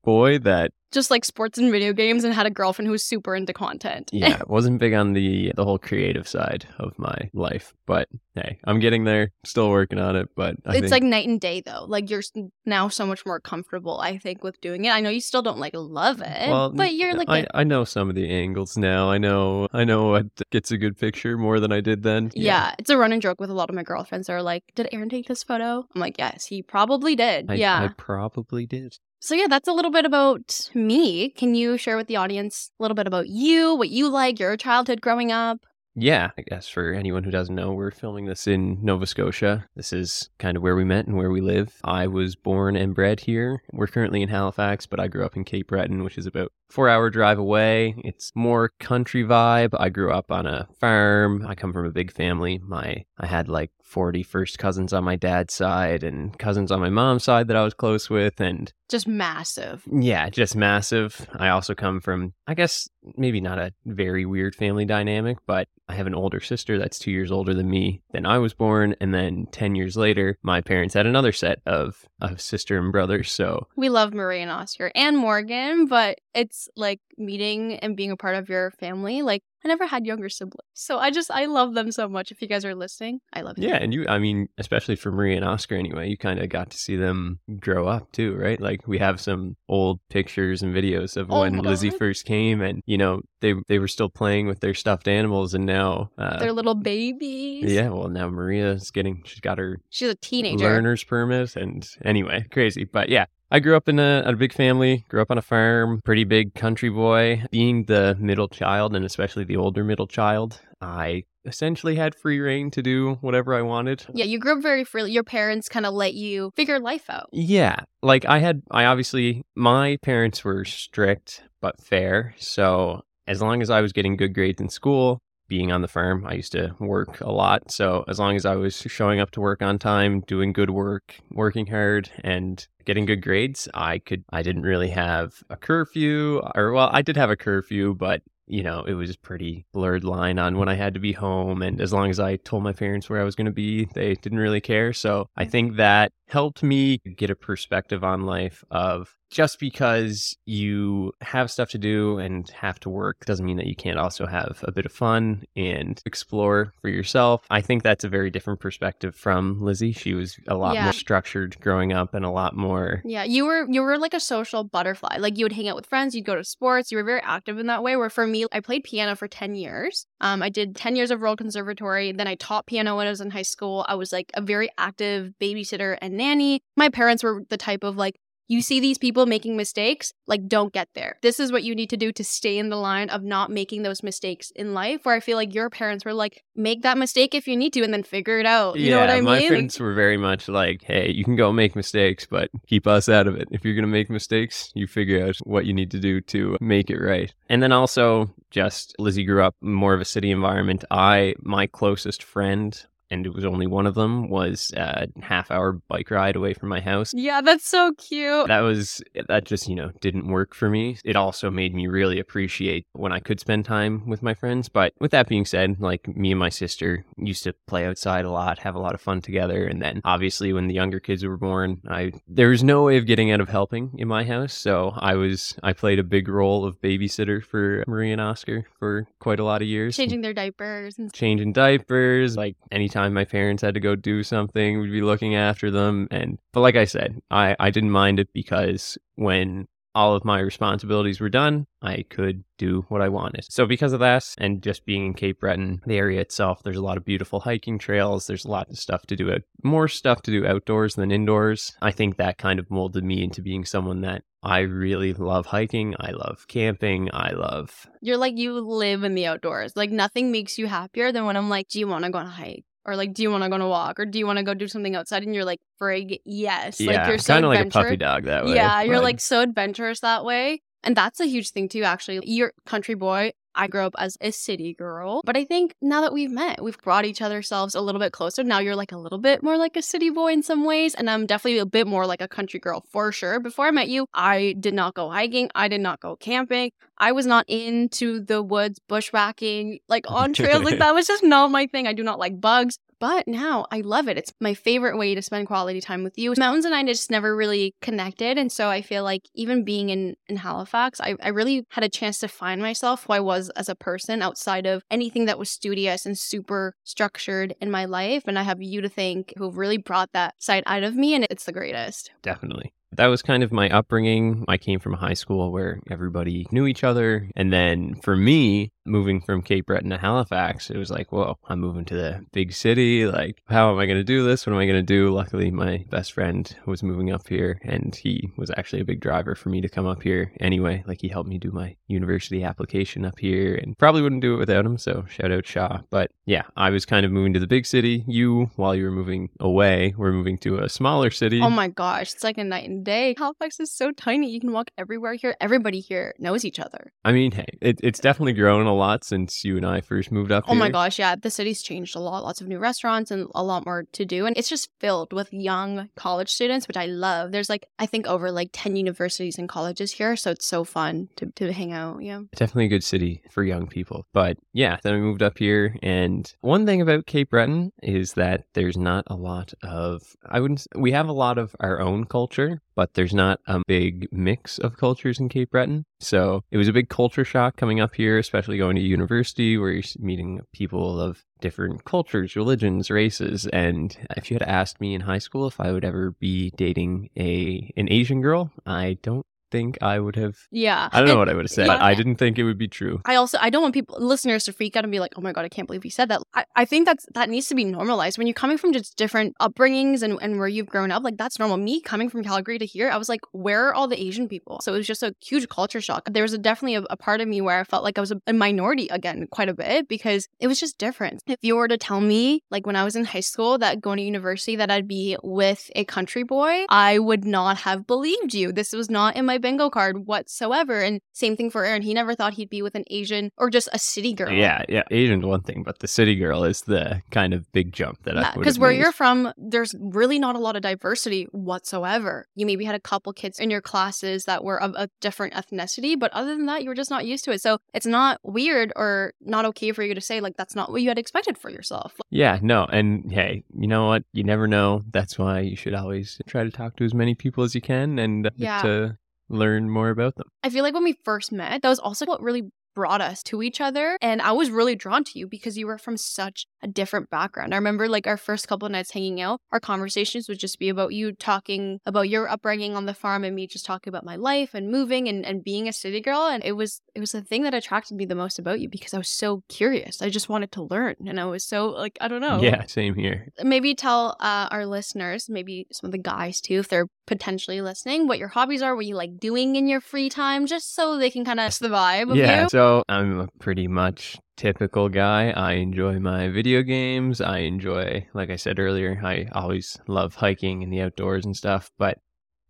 [0.05, 3.35] boy that, Just like sports and video games and had a girlfriend who was super
[3.35, 4.11] into content.
[4.13, 7.75] yeah, it wasn't big on the, the whole creative side of my life.
[7.87, 10.29] But hey, I'm getting there, still working on it.
[10.37, 11.85] But I it's think, like night and day though.
[11.87, 12.23] Like you're
[12.67, 14.91] now so much more comfortable, I think, with doing it.
[14.91, 17.65] I know you still don't like love it, well, but you're like, I, a- I
[17.65, 19.11] know some of the angles now.
[19.11, 22.31] I know, I know what gets a good picture more than I did then.
[22.35, 22.75] yeah.
[22.79, 24.29] it's a running joke with a lot of my girlfriends.
[24.29, 25.87] Are like, did Aaron take this photo?
[25.95, 27.51] I'm like, yes, he probably did.
[27.51, 27.83] I, yeah.
[27.83, 28.99] I probably did.
[29.23, 31.31] So yeah, that's a little bit about me.
[31.31, 34.57] Can you share with the audience a little bit about you, what you like, your
[34.57, 35.61] childhood growing up?
[35.95, 39.67] Yeah, I guess for anyone who doesn't know, we're filming this in Nova Scotia.
[39.77, 41.79] This is kind of where we met and where we live.
[41.85, 43.63] I was born and bred here.
[43.73, 46.89] We're currently in Halifax, but I grew up in Cape Breton, which is about four
[46.89, 47.95] hour drive away.
[47.99, 49.75] It's more country vibe.
[49.79, 51.45] I grew up on a farm.
[51.47, 52.59] I come from a big family.
[52.67, 56.89] My I had like 40 first cousins on my dad's side and cousins on my
[56.91, 59.85] mom's side that I was close with and Just massive.
[59.93, 61.27] yeah, just massive.
[61.35, 65.95] I also come from, I guess, maybe not a very weird family dynamic, but I
[65.95, 68.03] have an older sister that's two years older than me.
[68.13, 72.05] Then I was born, and then 10 years later, my parents had another set of,
[72.21, 73.31] of sister and brothers.
[73.31, 78.17] So, We love Marie and Oscar and Morgan, but it's like meeting and being a
[78.17, 79.23] part of your family.
[79.23, 80.59] Like I never had younger siblings.
[80.75, 82.31] So I just I love them so much.
[82.33, 83.69] If you guys are listening, I love you.
[83.69, 86.71] yeah, and you, I mean, especially for Marie and Oscar anyway, you kind of got
[86.71, 88.61] to see them grow up too, right?
[88.61, 92.83] Like, we have some old pictures and videos of Oh when Lizzy first came, and,
[92.87, 96.53] you know, they, they were still playing with their stuffed animals, and now, uh, They're
[96.53, 97.71] little babies.
[97.73, 100.65] yeah, well, now Maria's getting, she's got her She's a teenager.
[100.65, 105.05] learner's permit and anyway crazy but yeah i grew up in a, a big family
[105.09, 109.45] grew up on a farm pretty big country boy being the middle child and especially
[109.45, 114.25] the older middle child i essentially had free reign to do whatever i wanted Yeah,
[114.25, 115.11] you grew up very freely.
[115.13, 117.29] Your parents kind of let you figure life out.
[117.33, 123.61] yeah like i had i obviously my parents were strict but fair so as long
[123.63, 126.75] as i was getting good grades in school being on the farm i used to
[126.79, 127.71] work a lot.
[127.71, 131.17] So as long as i was showing up to work on time doing good work
[131.31, 136.73] working hard and getting good grades i could i didn't really have a curfew or
[136.73, 140.39] well i did have a curfew but you know it was a pretty blurred line
[140.39, 141.63] on when i had to be home.
[141.63, 144.15] And as long as i told my parents where i was going to be they
[144.15, 144.93] didn't really care.
[144.93, 145.51] So i mm-hmm.
[145.51, 151.71] think that helped me get a perspective on life of just because you have stuff
[151.71, 154.85] to do and have to work doesn't mean that you can't also have a bit
[154.85, 157.43] of fun and explore for yourself.
[157.51, 159.93] I think that's a very different perspective from Lizzy.
[159.93, 160.85] She was a lot Yeah.
[160.85, 164.21] more structured growing up and a lot more Yeah, you were you were like a
[164.21, 165.17] social butterfly.
[165.19, 166.93] Like you would hang out with friends, you'd go to sports.
[166.93, 167.97] You were very active in that way.
[167.97, 170.07] Where for me, I played piano for ten years.
[170.21, 172.13] Um, I did ten years of Royal Conservatory.
[172.13, 173.87] Then I taught piano when I was in high school.
[173.89, 176.61] I was like a very active babysitter and nanny.
[176.77, 178.17] My parents were the type of like.
[178.49, 181.19] You see these people making mistakes, like don't get there.
[181.23, 183.83] This is what you need to do to stay in the line of not making
[183.83, 185.05] those mistakes in life.
[185.05, 187.83] Where I feel like your parents were like, make that mistake if you need to
[187.83, 188.79] and then figure it out.
[188.79, 189.25] You know what I mean?
[189.25, 193.09] My parents were very much like, hey, you can go make mistakes, but keep us
[193.09, 193.49] out of it.
[193.51, 196.57] If you're going to make mistakes, you figure out what you need to do to
[196.61, 197.33] make it right.
[197.49, 200.85] And then also, just Lizzy grew up in more of a city environment.
[200.91, 205.73] I, my closest friend, and it was only one of them, was a half hour
[205.89, 207.13] bike ride away from my house.
[207.15, 208.49] yeah, that's so cute.
[208.49, 210.97] That was, that just, you know, didn't work for me.
[211.05, 214.69] It also made me really appreciate when I could spend time with my friends.
[214.69, 218.31] But with that being said, like me and my sister used to play outside a
[218.31, 219.67] lot, have a lot of fun together.
[219.67, 223.07] And then obviously when the younger kids were born, I, there was no way of
[223.07, 224.55] getting out of helping in my house.
[224.55, 229.07] So I was, I played a big role of babysitter for Marie and Oscar for
[229.19, 232.37] quite a lot of years Changing their diapers and changing diapers.
[232.37, 236.09] Like anytime time my parents had to go do something, we'd be looking after them.
[236.11, 240.41] And, but like I said, I, I didn't mind it because when all of my
[240.41, 243.45] responsibilities were done, I could do what I wanted.
[243.51, 246.83] So, because of that, and just being in Cape Breton, the area itself, there's a
[246.83, 248.27] lot of beautiful hiking trails.
[248.27, 251.77] There's a lot of stuff to do, more stuff to do outdoors than indoors.
[251.83, 255.95] I think that kind of molded me into being someone that I really love hiking.
[256.01, 257.11] I love camping.
[257.13, 257.87] I love.
[258.01, 259.77] You're like, you live in the outdoors.
[259.77, 262.27] Like, nothing makes you happier than when I'm like, do you want to go on
[262.27, 262.65] a hike?
[262.85, 264.01] Or like, do you want to go on a walk?
[264.01, 265.23] Or do you want to go do something outside?
[265.23, 266.81] And you're like, frig, yes.
[266.81, 268.55] Yeah, like you're so kind of like a puppy dog that way.
[268.55, 270.63] Yeah, you're like so adventurous that way.
[270.83, 272.21] And that's a huge thing too, actually.
[272.25, 273.33] You're country boy.
[273.55, 275.23] I grew up as a city girl.
[275.25, 278.13] But I think now that we've met, we've brought each other selves a little bit
[278.13, 278.43] closer.
[278.45, 280.95] Now you're like a little bit more like a city boy in some ways.
[280.95, 283.41] And I'm definitely a bit more like a country girl for sure.
[283.41, 285.51] Before I met you, I did not go hiking.
[285.55, 286.71] I did not go camping.
[286.99, 290.63] I was not into the woods, bushwhacking, like on trails.
[290.63, 291.87] like that was just not my thing.
[291.87, 292.79] I do not like bugs.
[293.03, 294.17] But now I love it.
[294.17, 296.35] It's my favorite way to spend quality time with you.
[296.39, 298.39] Mountains and I just never really connected.
[298.39, 301.89] And so I feel like even being in, in Halifax, I, I really had a
[301.89, 305.51] chance to find myself who I was as a person outside of anything that was
[305.51, 308.23] studious and super structured in my life.
[308.29, 311.17] And I have you to thank who really brought that side out of me.
[311.17, 312.13] And it's the greatest.
[312.23, 312.73] Definitely.
[312.95, 314.45] That was kind of my upbringing.
[314.49, 317.31] I came from a high school where everybody knew each other.
[317.35, 321.61] And then for me, moving from Cape Breton to Halifax, it was like, whoa, I'm
[321.61, 323.07] moving to the big city.
[323.07, 324.47] Like, how am I going to do this?
[324.47, 325.11] What am I going to do?
[325.11, 329.35] Luckily, my best friend was moving up here and he was actually a big driver
[329.35, 330.83] for me to come up here anyway.
[330.87, 334.39] Like, he helped me do my university application up here and probably wouldn't do it
[334.39, 334.79] without him.
[334.79, 335.81] So, shout out Shaw.
[335.91, 338.05] But yeah, I was kind of moving to the big city.
[338.07, 341.41] You, while you were moving away, were moving to a smaller city.
[341.41, 343.15] Oh my gosh, it's like a night and day.
[343.19, 344.31] Halifax is so tiny.
[344.31, 345.37] You can walk everywhere here.
[345.41, 346.93] Everybody here knows each other.
[347.05, 350.33] I mean, hey, it, it's definitely grown a lot since you and I first moved
[350.33, 352.23] up Oh my gosh, yeah, the city's changed a lot.
[352.23, 354.27] Lots of new restaurants and a lot more to do.
[354.27, 357.33] And it's just filled with young college students, which I love.
[357.33, 360.17] There's like, I think over like 10 universities and colleges here.
[360.17, 362.03] So it's so fun to, to hang out.
[362.03, 362.23] Yeah.
[362.37, 364.07] Definitely a good city for young people.
[364.13, 365.77] But yeah, then we moved up here.
[365.83, 370.67] And one thing about Cape Breton is that there's not a lot of, I wouldn't,
[370.77, 374.77] we have a lot of our own culture, but there's not a big mix of
[374.77, 375.85] cultures in Cape Breton.
[376.01, 379.71] So it was a big culture shock coming up here, especially going to university where
[379.71, 383.47] you're meeting people of different cultures, religions, races.
[383.47, 387.11] And if you had asked me in high school if I would ever be dating
[387.17, 390.89] a an Asian girl, I don't think I would have Yeah.
[390.93, 391.67] I don't know And what I would have said.
[391.67, 391.85] yeah.
[391.85, 393.01] I didn't think it would be true.
[393.05, 395.33] I also I don't want people listeners to freak out and be like, oh my
[395.33, 396.23] god, I can't believe you said that.
[396.35, 399.37] I, I think that's that needs to be normalized when you're coming from just different
[399.41, 401.03] upbringings and, and where you've grown up.
[401.05, 401.57] Like that's normal.
[401.59, 404.61] Me coming from Calgary to here, I was like, where are all the Asian people?
[404.63, 406.03] So it was just a huge culture shock.
[406.11, 408.13] There was a, definitely a, a part of me where I felt like I was
[408.13, 411.23] a, a minority again, quite a bit because it was just different.
[411.27, 413.99] If you were to tell me, like when I was in high school, that going
[413.99, 418.53] to university that I'd be with a country boy, I would not have believed you.
[418.53, 420.81] This was not in my bingo card whatsoever.
[420.81, 421.83] And same thing for Aaron.
[421.83, 424.33] He never thought he'd be with an Asian or just a city girl.
[424.33, 424.85] Yeah, yeah.
[424.91, 428.31] Asian's one thing, but the city girl is the kind of big jump that I
[428.35, 428.79] would Because where made.
[428.79, 432.27] you're from, there's really not a lot of diversity whatsoever.
[432.35, 435.99] You maybe had a couple kids in your classes that were of a different ethnicity,
[435.99, 437.41] but other than that, you were just not used to it.
[437.43, 440.83] So it's not weird or not okay for you to say, like, that's not what
[440.83, 441.95] you had expected for yourself.
[442.11, 444.05] Yeah, no, and hey, you know what?
[444.13, 444.83] You never know.
[444.93, 447.99] That's why you should always try to talk to as many people as you can
[447.99, 448.63] and uh, Yeah.
[448.63, 448.99] to
[449.33, 450.29] learn more about them.
[450.43, 453.43] I feel like when we first met, that was also what really brought us to
[453.43, 453.97] each other.
[454.01, 457.53] And I was really drawn to you because you were from such a different background.
[457.55, 460.69] I remember like our first couple of nights hanging out, our conversations would just be
[460.69, 464.17] about you talking about your upbringing on the farm and me just talking about my
[464.17, 466.27] life and moving and, and being a city girl.
[466.27, 468.95] And it was it was the thing that attracted me the most about you because
[468.95, 470.03] I was so curious.
[470.03, 470.97] I just wanted to learn.
[471.07, 472.41] And I was so like, I don't know.
[472.43, 473.29] Yeah, same here.
[473.43, 478.07] Maybe tell uh, our listeners, maybe some of the guys too, if they're potentially listening,
[478.07, 481.11] what your hobbies are, what you like doing in your free time, just so they
[481.11, 482.49] can kind of the vibe of Yeah, you.
[482.49, 485.31] so I'm a pretty much typical guy.
[485.31, 487.21] I enjoy my video games.
[487.21, 491.71] I enjoy, like I said earlier, I always love hiking and the outdoors and stuff,
[491.79, 491.99] but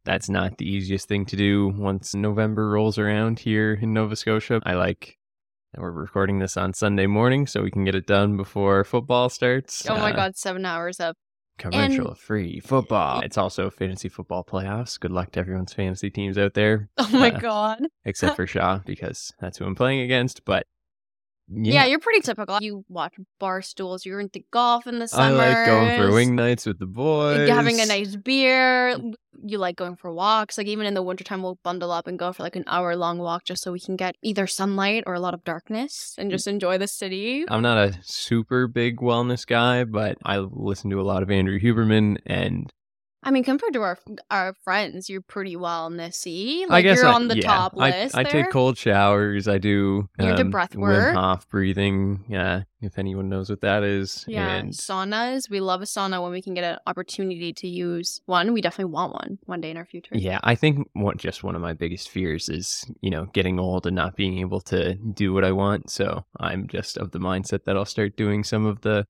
[0.05, 4.61] that's not the easiest thing to do once November rolls around here in Nova Scotia.
[4.65, 5.19] I like
[5.75, 9.31] and we're recording this on Sunday morning so we can get it done before football
[9.31, 9.89] starts.
[9.89, 11.17] Oh my Uh, God, seven hours up.
[11.59, 13.21] Commercial free football.
[13.21, 14.99] It's also fantasy football playoffs.
[14.99, 17.81] Good luck to everyone's fantasy teams out there Oh my Uh, God.
[18.05, 20.45] except for Shaw because that's who I'm playing against.
[20.45, 20.67] But
[21.55, 21.85] Yeah.
[21.87, 22.59] you're pretty typical.
[22.61, 24.05] You watch bar stools.
[24.07, 25.43] You're into golf in the summer.
[25.43, 27.49] I like going for wing nights with the boys.
[27.49, 28.97] Having a nice beer.
[28.97, 29.15] Mm.
[29.45, 30.59] You like going for walks.
[30.59, 33.19] Like even in the wintertime, we'll bundle up and go for like an hour long
[33.19, 36.33] walk just so we can get either sunlight or a lot of darkness and mm.
[36.33, 37.45] just enjoy the city.
[37.49, 41.59] I'm not a super big wellness guy, but I listen to a lot of Andrew
[41.59, 42.73] Huberman and
[43.25, 43.99] I mean, compared to our
[44.31, 46.63] our friends, you're pretty well wellnessy.
[46.63, 48.17] Like I guess you're I- on the yeah, top list.
[48.17, 48.33] I there.
[48.33, 49.49] take cold showers.
[49.49, 51.15] I do You do um, breath Wim work.
[51.15, 52.25] Hof breathing.
[52.29, 54.25] Yeah, if anyone knows what that is.
[54.27, 55.49] Yeah, And saunas.
[55.49, 58.53] We love a sauna when we can get an opportunity to use one.
[58.53, 60.17] We definitely want one one day in our future.
[60.17, 63.87] yeah, I think what just one of my biggest fears is, you know, getting old
[63.87, 65.91] and not being able to do what I want.
[65.91, 69.07] So I'm just of the mindset that I'll start doing some of the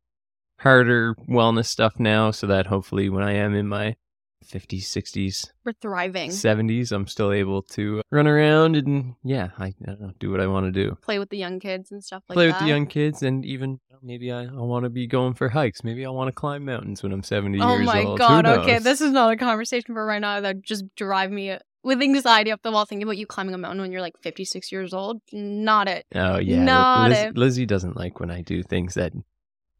[0.61, 3.97] harder wellness stuff now so that hopefully when I am in my
[4.43, 6.31] 50s, 60s, We're thriving.
[6.31, 10.41] 70s, I'm still able to run around and, yeah, I, I don't know, do what
[10.41, 10.97] I want to do.
[11.03, 12.53] Play with the young kids and stuff like Play that.
[12.53, 15.49] Play with the young kids and even maybe I, I want to be going for
[15.49, 15.85] hikes.
[15.85, 18.19] Maybe I want to climb mountains when I'm 70 Oh years my old.
[18.19, 18.47] Who god!
[18.47, 20.41] Okay, this is not a conversation for right now.
[20.41, 23.81] That just drive me with anxiety up the wall thinking about you climbing a mountain
[23.81, 25.21] when you're like 56 years old.
[25.33, 26.07] Not it.
[26.15, 27.37] Oh yeah, Not Liz- it.
[27.37, 29.13] Lizzy doesn't like when I do things that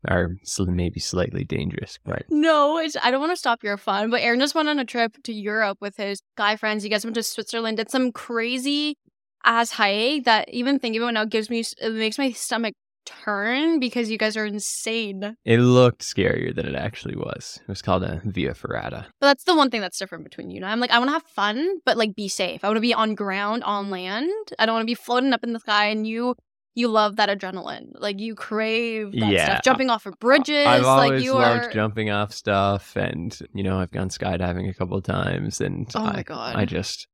[0.09, 0.37] are
[0.67, 1.99] maybe slightly dangerous.
[2.05, 4.79] But No, it's, I don't want to stop your fun, but Aaron just went on
[4.79, 6.85] a trip to Europe with his guy friends.
[6.85, 8.97] You guys went to Switzerland, did some crazy
[9.45, 12.75] ass hike that even thinking about now gives me, it makes my stomach
[13.05, 15.37] turn because you guys are insane.
[15.45, 17.59] it looked scarier than it actually was.
[17.63, 19.07] It was called a Via Ferrata.
[19.21, 20.73] But that's the one thing that's different between you and I.
[20.73, 22.65] I'm like, I want to have fun, but like be safe.
[22.65, 24.31] I want to be on ground, on land.
[24.59, 25.87] I don't want to be floating up in the sky.
[25.87, 26.37] And you,
[26.75, 27.89] you love that adrenaline.
[27.95, 29.45] Like you crave that Yeah.
[29.47, 29.65] stuff.
[29.65, 30.67] Jumping off of bridges.
[30.67, 31.71] I've always like you loved are.
[31.71, 36.05] jumping off stuff, and you know I've gone skydiving a couple of times, and Oh
[36.05, 36.57] my I, God.
[36.57, 37.07] I just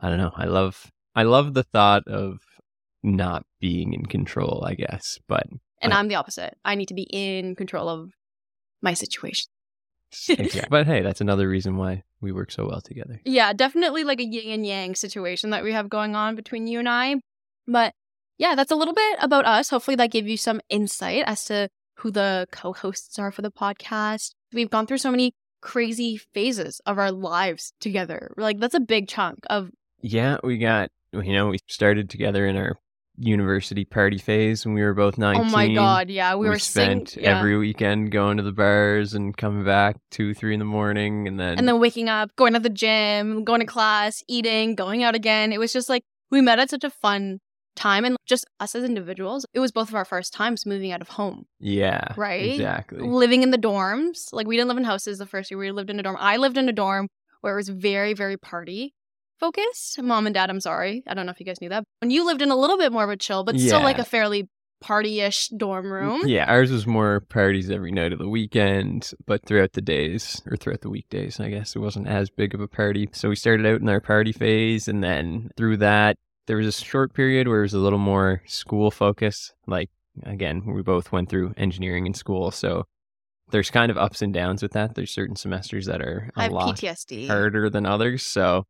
[0.00, 0.32] I don't know.
[0.36, 2.40] I love I love the thought of
[3.02, 4.62] not being in control.
[4.66, 5.46] I guess, but
[5.80, 6.56] and I- I'm the opposite.
[6.64, 8.10] I need to be in control of
[8.82, 9.48] my situation.
[10.28, 10.62] exactly.
[10.70, 13.20] but hey, that's another reason why we work so well together.
[13.24, 16.78] Yeah, definitely like a yin and yang situation that we have going on between you
[16.78, 17.16] and I.
[17.66, 17.92] But
[18.38, 19.70] yeah, that's a little bit about us.
[19.70, 23.50] Hopefully, that gave you some insight as to who the co hosts are for the
[23.50, 24.30] podcast.
[24.52, 28.32] We've gone through so many crazy phases of our lives together.
[28.36, 29.70] Like, that's a big chunk of,
[30.00, 32.78] Yeah, we got you know we started together in our
[33.20, 35.46] university party phase when we were both nineteen.
[35.46, 37.36] oh my God, yeah, we, We, were spent sing- yeah.
[37.36, 41.38] every weekend going to the bars and coming back two, three in the morning, and
[41.40, 45.16] then and then waking up, going to the gym, going to class, eating, going out
[45.16, 45.52] again.
[45.52, 47.40] It was just like we met at such a fun
[47.78, 49.46] time and just us as individuals.
[49.54, 51.46] It was both of our first times moving out of home.
[51.60, 52.52] yeah, Right?
[52.52, 53.00] exactly.
[53.00, 54.28] living in the dorms.
[54.32, 55.58] Like we didn't live in houses the first year.
[55.58, 56.16] We lived in a dorm.
[56.18, 57.08] I lived in a dorm
[57.40, 58.94] where it was very, very party
[59.38, 60.00] focused.
[60.02, 61.02] Mom and dad, I'm sorry.
[61.06, 61.84] I don't know if you guys knew that.
[62.02, 64.04] And you lived in a little bit more of a chill, but still like a
[64.04, 64.48] fairly
[64.80, 66.22] party-ish dorm room.
[66.26, 70.56] Yeah, ours was more parties every night of the weekend, but throughout the days or
[70.56, 73.08] throughout the weekdays, I guess it wasn't as big of a party.
[73.12, 76.16] So we started out in our party phase, and then through that,
[76.48, 79.54] there was a short period where it was a little more school focused.
[79.66, 79.90] Like
[80.24, 82.86] again, we both went through engineering in school, so
[83.50, 84.94] there's kind of ups and downs with that.
[84.94, 87.28] There's certain semesters that are I a have lot PTSD.
[87.28, 88.24] harder than others.
[88.24, 88.64] So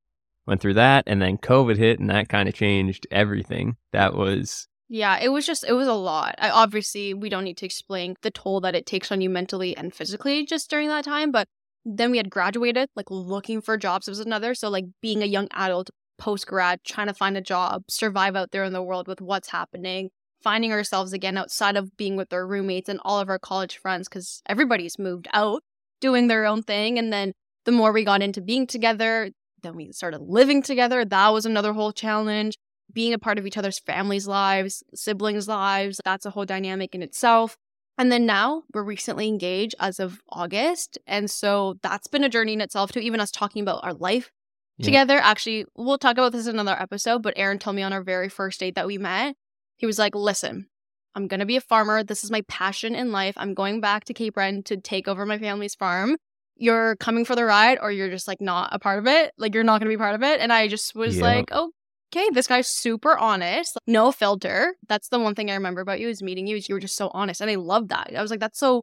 [0.46, 3.76] went through that, and then COVID hit, and that kind of changed everything.
[3.92, 6.34] That was Yeah, it was just it was a lot.
[6.38, 9.76] I obviously we don't need to explain the toll that it takes on you mentally
[9.76, 11.46] and physically just during that time, but
[11.84, 14.54] then we had graduated, like looking for jobs was another.
[14.54, 18.50] So like being a young adult post grad, trying to find a job, survive out
[18.50, 20.10] there in the world with what's happening,
[20.42, 24.08] finding ourselves again outside of being with our roommates and all of our college friends
[24.08, 25.62] cuz everybody's moved out
[26.00, 27.32] doing their own thing and then
[27.64, 29.30] the more we got into being together,
[29.62, 31.04] then we started living together.
[31.04, 32.56] That was another whole challenge
[32.92, 36.00] being a part of each other's families' lives, siblings' lives.
[36.04, 37.56] That's a whole dynamic in itself.
[37.98, 40.98] And then now we're recently engaged as of August.
[41.06, 44.30] And so that's been a journey in itself too, even us talking about our life
[44.78, 44.84] Yeah.
[44.84, 45.18] together.
[45.18, 48.28] Actually, we'll talk about this in another episode, but Aaron told me on our very
[48.28, 49.34] first date that we met,
[49.76, 50.66] he was like, listen,
[51.14, 52.02] I'm going to be a farmer.
[52.04, 53.34] This is my passion in life.
[53.36, 56.16] I'm going back to Cape Breton to take over my family's farm.
[56.56, 59.32] You're coming for the ride or you're just like not a part of it.
[59.38, 60.40] Like you're not going to be part of it.
[60.40, 61.22] And I just was Yep.
[61.22, 61.70] like, oh,
[62.12, 64.74] okay, this guy's super honest, like, no filter.
[64.88, 66.96] That's the one thing I remember about you is meeting you is you were just
[66.96, 68.12] so honest, and I love that.
[68.16, 68.82] I was like, that's so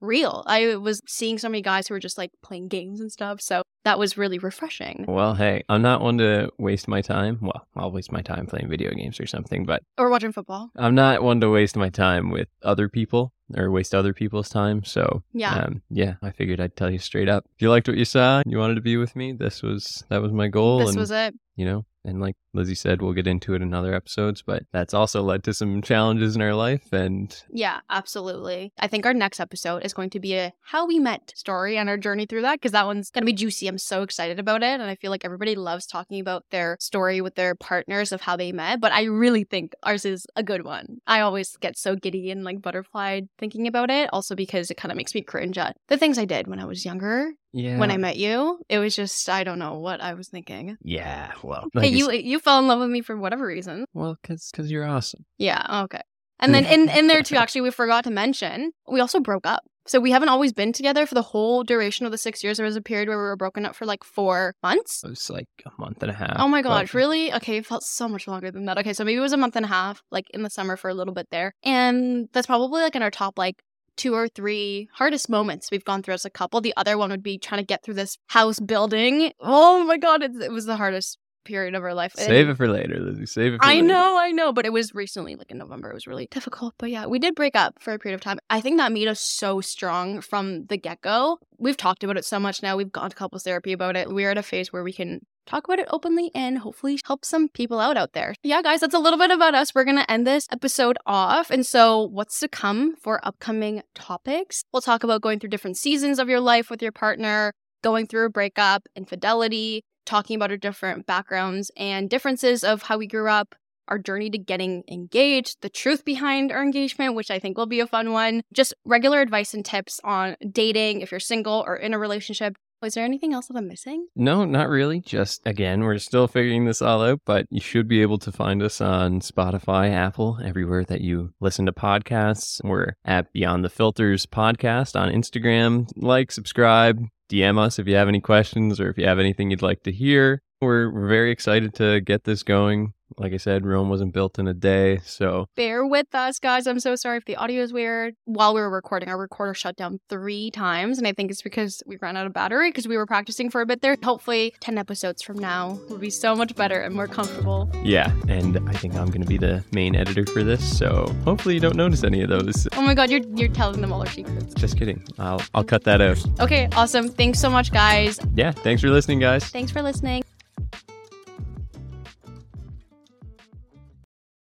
[0.00, 0.42] real.
[0.46, 3.62] I was seeing so many guys who were just like playing games and stuff, so
[3.84, 5.04] that was really refreshing.
[5.08, 7.38] Well, hey, I'm not one to waste my time.
[7.40, 10.70] Well, I'll waste my time playing video games or something, but Or watching football.
[10.76, 13.32] I'm not one to waste my time with other people.
[13.56, 14.82] Or waste other people's time.
[14.84, 15.54] So Yeah.
[15.54, 17.44] um, yeah, I figured I'd tell you straight up.
[17.54, 19.32] If you liked what you saw, you wanted to be with me.
[19.32, 20.78] This was that was my goal.
[20.80, 21.34] this and, was it.
[21.54, 24.42] you know, and like Lizzy said, we'll get into it in other episodes.
[24.42, 28.72] But that's also led to some challenges in our life, and Yeah, absolutely.
[28.78, 31.88] I think our next episode is going to be a how we met story and
[31.88, 33.66] our journey through that because that one's going to be juicy.
[33.68, 34.80] I'm so excited about it.
[34.80, 38.36] And I feel like everybody loves talking about their story with their partners of how
[38.36, 38.80] they met.
[38.80, 40.98] But I really think ours is a good one.
[41.06, 44.08] I always get so giddy and like butterflied thinking about it.
[44.12, 46.64] Also because it kind of makes me cringe at the things I did when I
[46.64, 47.32] was younger.
[47.52, 50.76] yeah, When I met you, it was just, I don't know what I was thinking.
[50.82, 53.86] yeah, well, hey, you you fell in love with me for whatever reason.
[53.94, 55.24] well, because because you're awesome.
[55.38, 56.00] Yeah, okay.
[56.38, 59.64] And then in, in there too, actually, we forgot to mention, we also broke up.
[59.86, 62.56] So we haven't always been together for the whole duration of the six years.
[62.56, 65.02] There was a period where we were broken up for like four months.
[65.04, 66.36] It was like a month and a half.
[66.38, 67.32] Oh my but- gosh, really?
[67.32, 68.78] Okay, it felt so much longer than that.
[68.78, 70.90] Okay, so maybe it was a month and a half, like in the summer for
[70.90, 71.52] a little bit there.
[71.62, 73.56] And that's probably like in our top like
[73.96, 76.60] two or three hardest moments we've gone through as a couple.
[76.60, 79.32] The other one would be trying to get through this house building.
[79.40, 81.16] Oh my god, it, it was the hardest
[81.46, 82.12] period of our life.
[82.16, 83.26] Save it for later, Lizzy.
[83.26, 83.58] Save it.
[83.58, 83.86] For I later.
[83.86, 85.90] know, I know, but it was recently, like in November.
[85.90, 86.74] It was really difficult.
[86.78, 88.38] But yeah, we did break up for a period of time.
[88.50, 91.38] I think that made us so strong from the get go.
[91.58, 92.76] We've talked about it so much now.
[92.76, 94.08] We've gone to couples therapy about it.
[94.10, 97.48] We're at a phase where we can talk about it openly and hopefully help some
[97.48, 98.34] people out out there.
[98.42, 99.74] Yeah, guys, that's a little bit about us.
[99.74, 101.50] We're going to end this episode off.
[101.50, 104.64] And so, what's to come for upcoming topics?
[104.72, 108.26] We'll talk about going through different seasons of your life with your partner, going through
[108.26, 113.54] a breakup, infidelity, talking about our different backgrounds and differences of how we grew up,
[113.88, 117.80] our journey to getting engaged, the truth behind our engagement, which I think will be
[117.80, 121.94] a fun one, just regular advice and tips on dating if you're single or in
[121.94, 122.56] a relationship.
[122.82, 124.06] Is there anything else that I'm missing?
[124.14, 125.00] No, not really.
[125.00, 128.62] Just again, we're still figuring this all out, but you should be able to find
[128.62, 132.62] us on Spotify, Apple, everywhere that you listen to podcasts.
[132.62, 135.90] We're at Beyond the Filters podcast on Instagram.
[135.96, 139.62] Like, subscribe, DM us if you have any questions or if you have anything you'd
[139.62, 140.42] like to hear.
[140.60, 142.94] We're, very excited to get this going.
[143.18, 146.66] Like I said, Rome wasn't built in a day, so Bear with us, guys.
[146.66, 148.14] I'm so sorry if the audio is weird.
[148.26, 151.82] While we were recording, our recorder shut down three times, and I think it's because
[151.86, 153.96] we ran out of battery because we were practicing for a bit there.
[154.04, 157.70] Hopefully, 10 episodes from now will be so much better and more comfortable.
[157.82, 158.12] yeah.
[158.28, 161.60] And I think I'm going to be the main editor for this, so hopefully you
[161.60, 162.68] don't notice any of those.
[162.74, 164.52] Oh my god, you're, you're telling them all our secrets.
[164.54, 165.02] Just kidding.
[165.18, 166.22] I'll, I'll cut that out.
[166.38, 167.08] Okay, awesome.
[167.08, 168.18] Thanks so much, guys.
[168.34, 169.44] Yeah, thanks for listening, guys.
[169.44, 170.22] Thanks for listening.